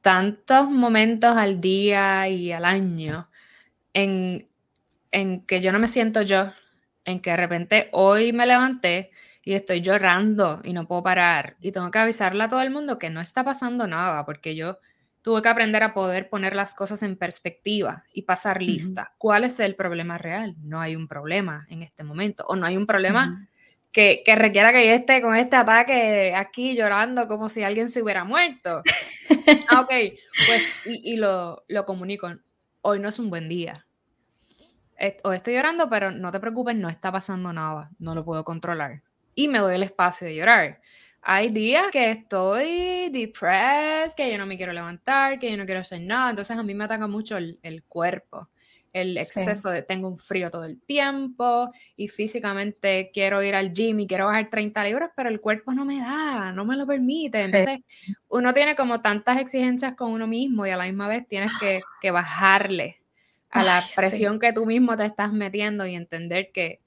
[0.01, 3.29] tantos momentos al día y al año
[3.93, 4.49] en,
[5.09, 6.51] en que yo no me siento yo,
[7.05, 9.11] en que de repente hoy me levanté
[9.41, 12.99] y estoy llorando y no puedo parar y tengo que avisarle a todo el mundo
[12.99, 14.79] que no está pasando nada porque yo
[15.21, 19.13] tuve que aprender a poder poner las cosas en perspectiva y pasar lista.
[19.17, 20.55] ¿Cuál es el problema real?
[20.63, 23.47] No hay un problema en este momento o no hay un problema
[23.91, 28.23] que, requiera que yo esté con este ataque aquí llorando como si alguien se hubiera
[28.23, 28.83] muerto.
[29.69, 29.89] Ah, ok,
[30.47, 32.29] pues y, lo, lo comunico.
[32.81, 33.85] Hoy no es un buen día.
[35.23, 39.01] O estoy llorando, pero no te preocupes, no está pasando nada, no lo puedo controlar.
[39.33, 40.81] Y me doy el espacio de llorar.
[41.21, 45.81] Hay días que estoy depressed, que yo no me quiero levantar, que yo no quiero
[45.81, 48.47] hacer nada, entonces a mí me ataca mucho el, el cuerpo
[48.93, 54.01] el exceso de tengo un frío todo el tiempo y físicamente quiero ir al gym
[54.01, 57.41] y quiero bajar 30 libras, pero el cuerpo no me da, no me lo permite.
[57.41, 57.79] Entonces,
[58.27, 61.81] uno tiene como tantas exigencias con uno mismo y a la misma vez tienes que,
[62.01, 62.97] que bajarle
[63.49, 66.79] a la presión que tú mismo te estás metiendo y entender que,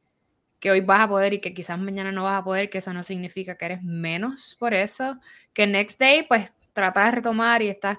[0.64, 2.90] que hoy vas a poder y que quizás mañana no vas a poder, que eso
[2.94, 5.18] no significa que eres menos por eso,
[5.52, 7.98] que next day pues tratas de retomar y estás,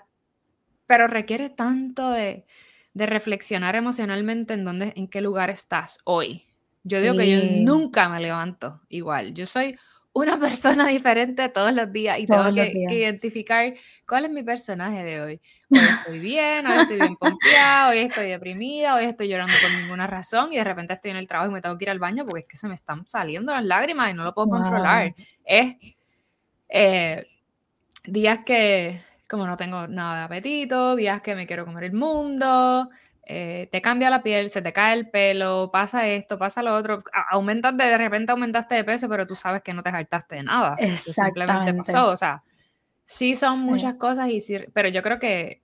[0.87, 2.47] pero requiere tanto de
[2.95, 6.45] de reflexionar emocionalmente en dónde, en qué lugar estás hoy.
[6.83, 9.33] Yo digo que yo nunca me levanto igual.
[9.33, 9.77] Yo soy
[10.15, 13.73] una persona diferente todos los días y tengo que, identificar
[14.07, 15.41] cuál es mi personaje de hoy.
[15.69, 20.07] Hoy estoy bien, hoy estoy bien pompeada, hoy estoy deprimida, hoy estoy llorando por ninguna
[20.07, 22.25] razón y de repente estoy en el trabajo y me tengo que ir al baño
[22.25, 25.13] porque es que se me están saliendo las lágrimas y no lo puedo controlar.
[25.43, 25.75] Es
[26.69, 27.27] eh,
[28.05, 32.89] días que, como no tengo nada de apetito, días que me quiero comer el mundo,
[33.25, 37.03] eh, te cambia la piel, se te cae el pelo, pasa esto, pasa lo otro,
[37.31, 40.77] aumentas de, repente aumentaste de peso, pero tú sabes que no te saltaste de nada.
[40.97, 42.43] Simplemente pasó, o sea,
[43.03, 44.41] sí son muchas cosas, y
[44.73, 45.63] pero yo creo que,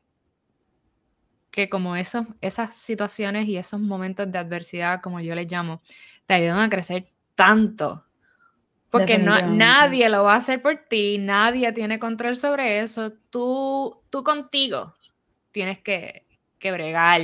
[1.52, 5.82] que como eso, esas situaciones y esos momentos de adversidad, como yo les llamo,
[6.26, 8.06] te ayudan a crecer tanto
[8.92, 13.14] porque no, nadie lo va a hacer por ti, nadie tiene control sobre eso.
[13.30, 14.94] Tú, tú contigo
[15.54, 16.26] tienes que,
[16.62, 17.22] que bregar.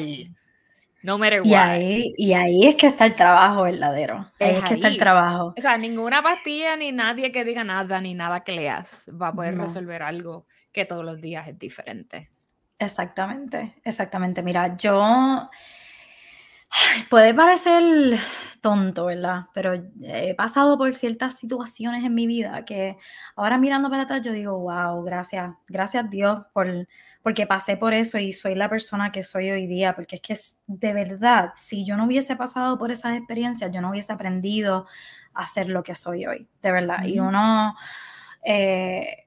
[1.04, 4.30] No matter y ahí, y ahí es que está el trabajo verdadero.
[4.40, 5.54] Ahí es, que está el trabajo.
[5.58, 9.34] O sea, ninguna pastilla, ni nadie que diga nada, ni nada que leas va a
[9.34, 12.30] poder resolver algo que todos los días es diferente.
[12.80, 14.44] Exactamente, exactamente.
[14.44, 15.50] Mira, yo
[17.10, 18.20] puede parecer
[18.62, 19.46] tonto, ¿verdad?
[19.54, 22.98] Pero he pasado por ciertas situaciones en mi vida que
[23.36, 26.88] ahora mirando para atrás yo digo, wow, gracias, gracias Dios por,
[27.22, 30.38] porque pasé por eso y soy la persona que soy hoy día, porque es que
[30.68, 34.88] de verdad, si yo no hubiese pasado por esas experiencias, yo no hubiese aprendido
[35.34, 37.04] a ser lo que soy hoy, de verdad.
[37.06, 37.76] Y uno...
[38.44, 39.26] Eh,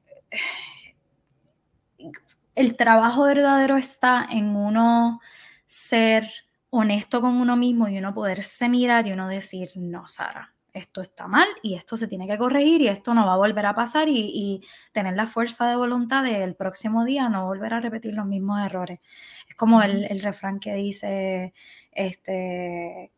[2.55, 5.20] el trabajo verdadero está en uno
[5.66, 6.28] ser
[6.71, 11.27] honesto con uno mismo y uno poderse mirar y uno decir, no, Sara, esto está
[11.27, 14.09] mal y esto se tiene que corregir y esto no va a volver a pasar
[14.09, 14.62] y,
[14.93, 18.61] tener la fuerza de voluntad de el próximo día no volver a repetir los mismos
[18.64, 19.01] errores.
[19.49, 21.55] Es como el, el refrán que dice,
[21.93, 23.12] este,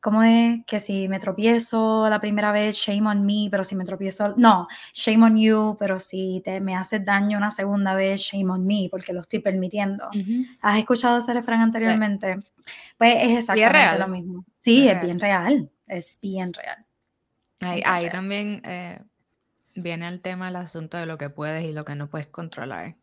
[0.00, 3.84] ¿Cómo es que si me tropiezo la primera vez, shame on me, pero si me
[3.84, 8.52] tropiezo, no, shame on you, pero si te, me haces daño una segunda vez, shame
[8.52, 10.08] on me, porque lo estoy permitiendo.
[10.60, 12.38] ¿Has escuchado ese refrán anteriormente?
[12.96, 14.44] Pues es exactamente lo mismo.
[14.60, 16.86] Sí, es, bien real, es bien real.
[17.60, 19.00] Ahí, también eh,
[19.74, 22.96] viene el tema, el asunto de lo que puedes y lo que no puedes controlar.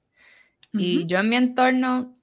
[0.72, 2.14] Y yo en mi entorno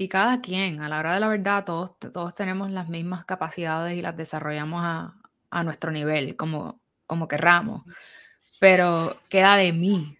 [0.00, 3.98] y cada quien, a la hora de la verdad, todos, todos tenemos las mismas capacidades
[3.98, 5.16] y las desarrollamos a,
[5.50, 7.82] a nuestro nivel, como, como querramos.
[8.60, 10.16] Pero queda de mí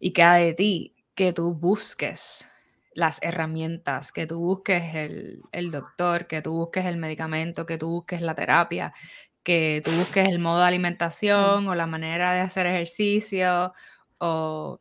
[0.00, 2.48] y queda de ti que tú busques
[2.94, 7.90] las herramientas, que tú busques el, el, doctor, que tú busques el medicamento, que tú
[7.90, 8.94] busques la terapia,
[9.42, 13.74] que tú busques el modo de alimentación o la manera de hacer ejercicio
[14.16, 14.80] o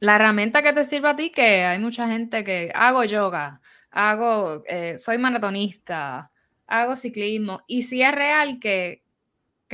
[0.00, 4.62] la herramienta que te sirve a ti, que hay mucha gente que hago yoga, hago,
[4.66, 6.32] eh, soy maratonista,
[6.66, 9.02] hago ciclismo, y si es real que,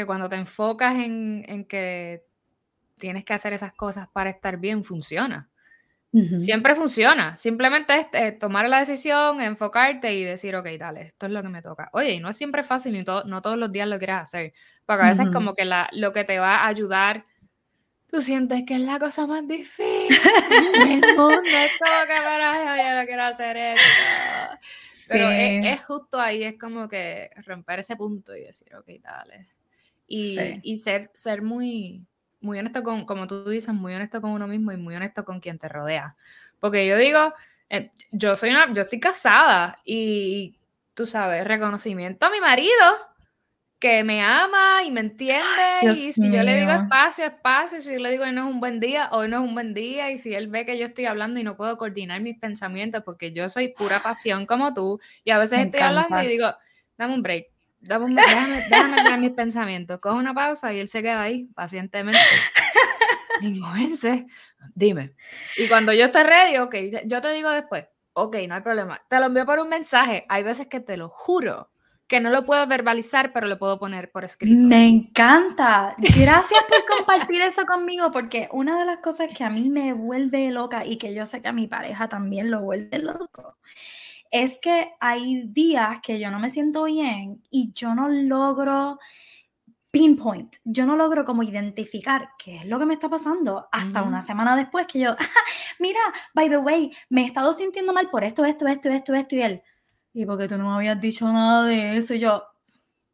[0.05, 2.25] cuando te enfocas en, que
[2.99, 5.49] tienes que hacer esas cosas para estar bien, funciona.
[6.39, 7.37] Siempre funciona.
[7.37, 11.51] Simplemente es eh, tomar la decisión, enfocarte y decir, ok, dale, esto es lo que
[11.51, 11.91] me toca.
[11.93, 14.55] Oye, y no es siempre fácil, y no todos los días lo quieres hacer.
[14.87, 17.27] Porque a veces como que la, lo que te va a ayudar
[18.17, 21.43] tú sientes que es la cosa más difícil del mundo.
[21.45, 24.59] Es como que, para yo no quiero hacer esto.
[25.09, 29.47] Pero es, justo ahí, es como que romper ese punto y decir, ok, dale.
[30.09, 32.07] Y, y ser, ser muy,
[32.41, 35.41] muy honesto con, como tú dices, muy honesto con uno mismo y muy honesto con
[35.41, 36.17] quien te rodea.
[36.59, 37.35] Porque yo digo,
[37.69, 40.59] eh, yo soy una, yo estoy casada y
[40.95, 42.73] tú sabes, reconocimiento a mi marido
[43.79, 45.45] que me ama y me entiende.
[45.83, 47.81] y si yo le digo espacio, espacio.
[47.81, 49.75] Si yo le digo hoy no es un buen día, hoy no es un buen
[49.75, 50.11] día.
[50.11, 53.33] Y si él ve que yo estoy hablando y no puedo coordinar mis pensamientos porque
[53.33, 55.01] yo soy pura pasión como tú.
[55.25, 56.53] Y a veces estoy hablando y digo,
[56.97, 57.49] dame un break.
[57.81, 60.01] Dame un, déjame, déjame ver mis pensamientos.
[60.01, 62.19] Coge una pausa y él se queda ahí pacientemente.
[63.43, 64.27] Y moverse.
[64.75, 65.13] Dime.
[65.59, 66.75] Y cuando yo estoy ready, ok,
[67.05, 69.03] yo te digo después, ok, no hay problema.
[69.11, 70.25] Te lo envío por un mensaje.
[70.31, 71.69] Hay veces que te lo juro
[72.09, 74.67] que no lo puedo verbalizar, pero lo puedo poner por escrito.
[74.67, 75.95] Me encanta.
[75.99, 80.51] Gracias por compartir eso conmigo, porque una de las cosas que a mí me vuelve
[80.51, 83.57] loca y que yo sé que a mi pareja también lo vuelve loco,
[84.31, 88.99] es que hay días que yo no me siento bien y yo no logro
[89.91, 94.21] pinpoint, yo no logro como identificar qué es lo que me está pasando hasta una
[94.21, 95.17] semana después que yo,
[95.79, 96.01] mira,
[96.35, 99.43] by the way, me he estado sintiendo mal por esto, esto, esto, esto, esto y
[99.43, 99.63] él
[100.17, 102.15] ¿y por qué tú no me habías dicho nada de eso?
[102.15, 102.43] Y yo,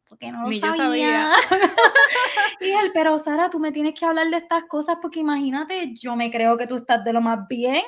[0.07, 0.77] porque no lo Ni sabía.
[0.77, 1.31] Yo sabía.
[2.61, 6.15] y él, pero Sara, tú me tienes que hablar de estas cosas porque imagínate, yo
[6.15, 7.83] me creo que tú estás de lo más bien.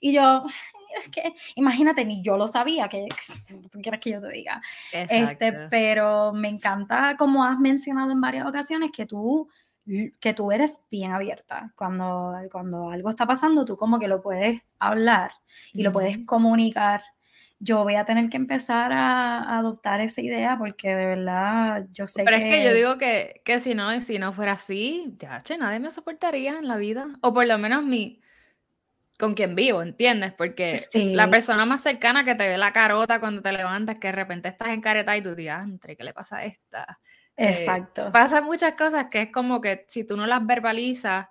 [0.00, 0.44] Y yo,
[1.00, 3.06] es que, imagínate, ni yo lo sabía, que
[3.70, 4.60] tú quieres que yo te diga.
[4.92, 9.48] Este, pero me encanta, como has mencionado en varias ocasiones, que tú
[10.20, 11.72] que tú eres bien abierta.
[11.74, 15.30] Cuando, cuando algo está pasando, tú como que lo puedes hablar
[15.72, 17.02] y lo puedes comunicar
[17.60, 22.24] yo voy a tener que empezar a, adoptar esa idea porque de verdad yo sé
[22.24, 22.48] Pero que...
[22.48, 25.80] es que yo digo que, que si, no, si no fuera así, ya, che, nadie
[25.80, 27.08] me soportaría en la vida.
[27.20, 28.20] O por lo menos mi
[29.18, 30.32] con quien vivo, ¿entiendes?
[30.32, 34.12] Porque la persona más cercana que te ve la carota cuando te levantas, que de
[34.12, 37.00] repente estás en careta y tú dices, entre ¿qué le pasa a esta?
[37.36, 38.12] Eh, Exacto.
[38.12, 41.26] pasa muchas cosas que es como que si tú no las verbalizas,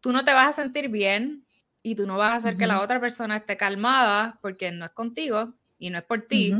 [0.00, 1.44] tú no te vas a sentir bien
[1.88, 4.90] y tú no vas a hacer que la otra persona esté calmada porque no es
[4.90, 6.54] contigo y no es por ti.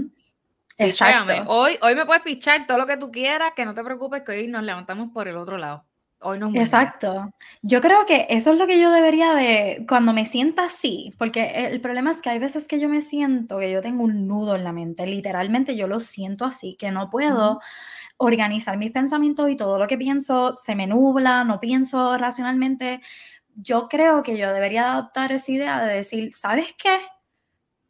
[0.78, 1.32] Exacto.
[1.46, 4.32] Hoy, hoy me puedes pichar todo lo que tú quieras, que no te preocupes que
[4.32, 5.84] hoy nos levantamos por el otro lado.
[6.20, 7.30] Hoy nos Exacto.
[7.62, 11.66] Yo creo que eso es lo que yo debería de, cuando me sienta así, porque
[11.66, 14.56] el problema es que hay veces que yo me siento que yo tengo un nudo
[14.56, 17.60] en la mente, literalmente yo lo siento así, que no puedo
[18.16, 23.00] organizar mis pensamientos y todo lo que pienso se me nubla, no pienso racionalmente,
[23.60, 26.98] yo creo que yo debería adoptar esa idea de decir, ¿sabes qué?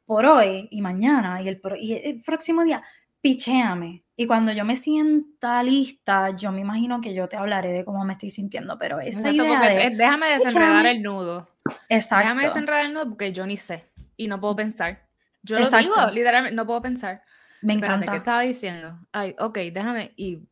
[0.07, 1.61] Por hoy y mañana y el,
[2.05, 2.83] el próximo día,
[3.21, 4.03] pichéame.
[4.17, 8.05] Y cuando yo me sienta lista, yo me imagino que yo te hablaré de cómo
[8.05, 11.47] me estoy sintiendo, pero esa idea de, Déjame desenredar el nudo.
[11.89, 12.25] Exacto.
[12.25, 13.85] Déjame desenredar el nudo porque yo ni sé
[14.17, 15.07] y no puedo pensar.
[15.43, 17.23] Yo lo digo, literalmente, no puedo pensar.
[17.61, 18.11] Me encanta.
[18.11, 18.99] ¿qué estaba diciendo?
[19.13, 20.49] Ay, ok, déjame y,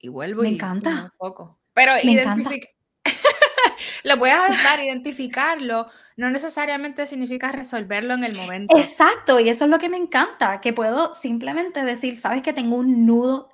[0.00, 0.54] y vuelvo me y...
[0.54, 1.04] encanta.
[1.04, 1.60] Un poco.
[1.74, 2.68] Pero me identifica
[4.04, 8.76] lo puedes adaptar, identificarlo, no necesariamente significa resolverlo en el momento.
[8.76, 12.76] Exacto, y eso es lo que me encanta, que puedo simplemente decir, sabes que tengo
[12.76, 13.48] un nudo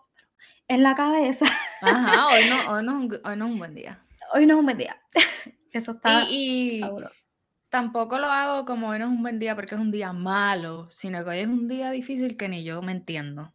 [0.68, 1.46] en la cabeza.
[1.82, 4.04] Ajá, hoy no, hoy no, hoy no es un buen día.
[4.34, 5.00] Hoy no es un buen día.
[5.72, 7.30] Eso está y, fabuloso.
[7.68, 10.86] Tampoco lo hago como hoy no es un buen día porque es un día malo,
[10.90, 13.54] sino que hoy es un día difícil que ni yo me entiendo.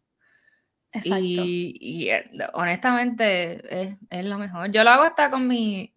[0.92, 1.22] Exacto.
[1.22, 4.70] Y, eh, honestamente es, es, lo mejor.
[4.72, 5.95] Yo lo hago hasta con mi,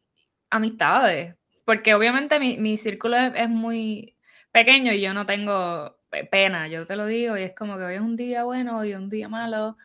[0.49, 1.35] amistades,
[1.65, 4.15] porque obviamente mi, mi círculo es, muy
[4.51, 5.97] pequeño y yo no tengo
[6.31, 8.91] pena, yo te lo digo, y es como que hoy es un día bueno, hoy
[8.91, 9.77] es un día malo,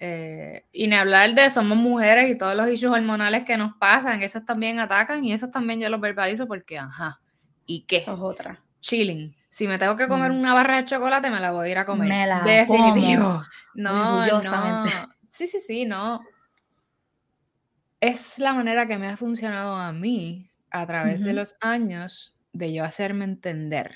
[0.00, 4.22] eh, y ni hablar de somos mujeres y todos los issues hormonales que nos pasan,
[4.22, 7.20] esos también atacan y esos también yo los verbalizo porque, ajá,
[7.66, 7.96] ¿y qué?
[7.96, 8.60] Eso es otra.
[8.80, 9.34] Chilling.
[9.48, 10.38] Si me tengo que comer mm.
[10.38, 12.08] una barra de chocolate, me la voy a ir a comer.
[12.08, 13.44] Me la Definitivo.
[13.74, 14.84] No, no.
[15.26, 16.20] Sí, sí, sí, no
[18.00, 22.72] es la manera que me ha funcionado a mí a través de los años de
[22.72, 23.94] yo hacerme entender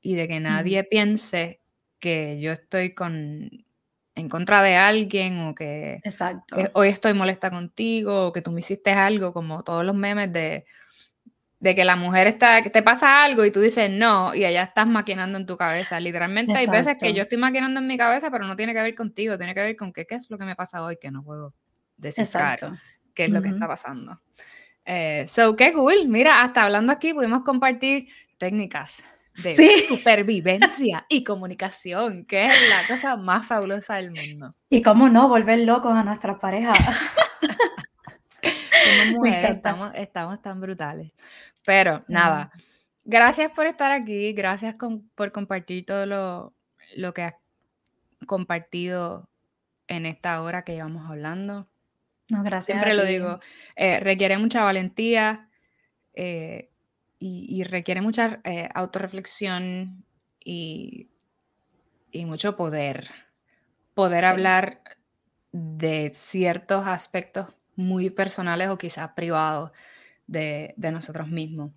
[0.00, 1.58] y de que nadie piense
[1.98, 3.50] que yo estoy con
[4.14, 6.56] en contra de alguien o que Exacto.
[6.74, 10.66] hoy estoy molesta contigo o que tú me hiciste algo como todos los memes de,
[11.60, 14.64] de que la mujer está que te pasa algo y tú dices no y allá
[14.64, 16.00] estás maquinando en tu cabeza.
[16.00, 18.94] Literalmente hay veces que yo estoy maquinando en mi cabeza pero no tiene que ver
[18.94, 21.54] contigo tiene que ver con qué es lo que me pasa hoy que no puedo
[21.96, 24.16] descifrar Exacto qué es lo que está pasando.
[24.84, 26.08] Eh, so, qué cool.
[26.08, 28.08] Mira, hasta hablando aquí pudimos compartir
[28.38, 29.04] técnicas
[29.44, 34.54] de supervivencia y comunicación, que es la cosa más fabulosa del mundo.
[34.68, 36.78] Y cómo no, volver locos a nuestras parejas.
[38.40, 41.12] Como mujeres estamos, estamos, tan brutales.
[41.64, 42.50] Pero nada,
[43.04, 44.74] gracias por estar aquí, gracias
[45.14, 46.54] por compartir todo lo,
[46.96, 47.34] lo que has
[48.26, 49.28] compartido
[49.86, 51.69] en esta hora que llevamos hablando.
[52.30, 52.76] No, gracias.
[52.76, 53.40] Siempre lo digo.
[53.76, 55.48] Eh, requiere mucha valentía
[56.14, 56.70] eh,
[57.18, 60.04] y, requiere mucha eh, autorreflexión
[60.42, 61.10] y,
[62.10, 63.10] y, mucho poder.
[63.94, 64.80] Poder hablar
[65.52, 69.72] de ciertos aspectos muy personales o quizás privados
[70.26, 71.72] de, nosotros mismos.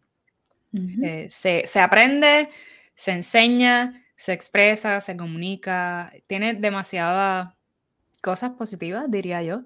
[1.03, 2.49] Eh, se, se, aprende,
[2.95, 7.53] se enseña, se expresa, se comunica, tiene demasiadas
[8.21, 9.63] cosas positivas, diría yo.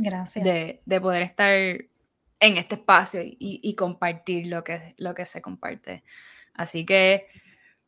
[0.00, 0.44] Gracias.
[0.44, 5.42] De, de poder estar en este espacio y, y, compartir lo que, lo que se
[5.42, 6.02] comparte.
[6.54, 7.26] Así que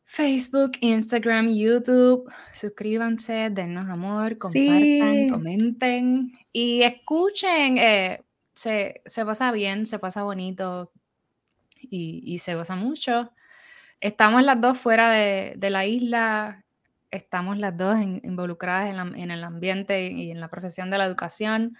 [0.05, 7.77] Facebook, Instagram, YouTube, suscríbanse, dennos amor, compartan, comenten y escuchen.
[7.79, 10.91] Eh, se, se, pasa bien, se pasa bonito
[11.79, 13.31] y, y, se goza mucho.
[14.01, 16.63] Estamos las dos fuera de, de la isla,
[17.09, 21.75] estamos las dos involucradas en, en, el ambiente y en la profesión de la educación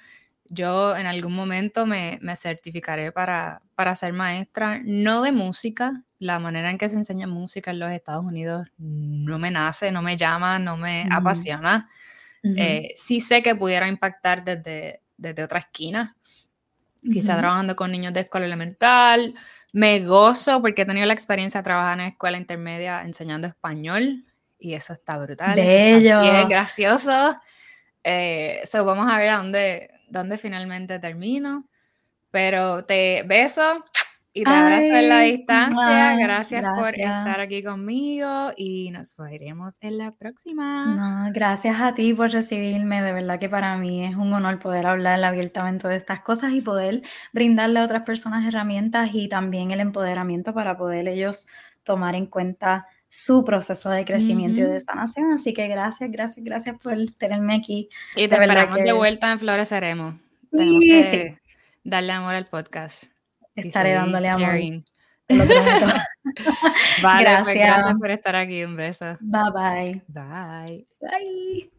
[0.53, 6.69] yo en algún momento me, certificaré para, para, ser maestra, no de música, la manera
[6.69, 10.59] en que se enseña música en los Estados Unidos no me nace, no me llama,
[10.59, 11.89] no me apasiona.
[12.43, 16.15] Eh, sí sé que pudiera impactar desde, desde otra esquina,
[17.01, 19.33] quizá trabajando con niños de escuela elemental.
[19.71, 24.23] Me gozo porque he tenido la experiencia de trabajar en escuela intermedia enseñando español
[24.59, 25.55] y eso está brutal.
[25.55, 26.21] Bello.
[26.21, 27.37] es gracioso.
[28.03, 31.67] Eh, vamos a ver a dónde, dónde finalmente termino.
[32.31, 33.83] Pero te beso
[34.35, 36.15] y te abrazo en la distancia.
[36.17, 41.29] Gracias, por estar aquí conmigo y nos veremos en la próxima.
[41.33, 43.03] gracias a ti por recibirme.
[43.03, 46.61] De verdad que para mí es un honor poder hablar abiertamente de estas cosas y
[46.61, 51.47] poder brindarle a otras personas herramientas y también el empoderamiento para poder ellos
[51.83, 55.33] tomar en cuenta su proceso de crecimiento y de sanación.
[55.33, 57.87] Así que gracias, gracias, gracias por tenerme aquí.
[58.15, 60.15] Y te esperamos de vuelta en Floreceremos.
[60.49, 61.37] Tenemos que
[61.83, 63.03] darle amor al podcast.
[63.53, 64.55] Estaré dándole amor.
[65.29, 65.99] vale,
[67.03, 67.55] pues, gracias.
[67.55, 68.63] gracias por estar aquí.
[68.63, 69.15] Un beso.
[69.21, 70.01] Bye bye.
[70.07, 70.87] Bye.
[70.99, 71.72] Bye.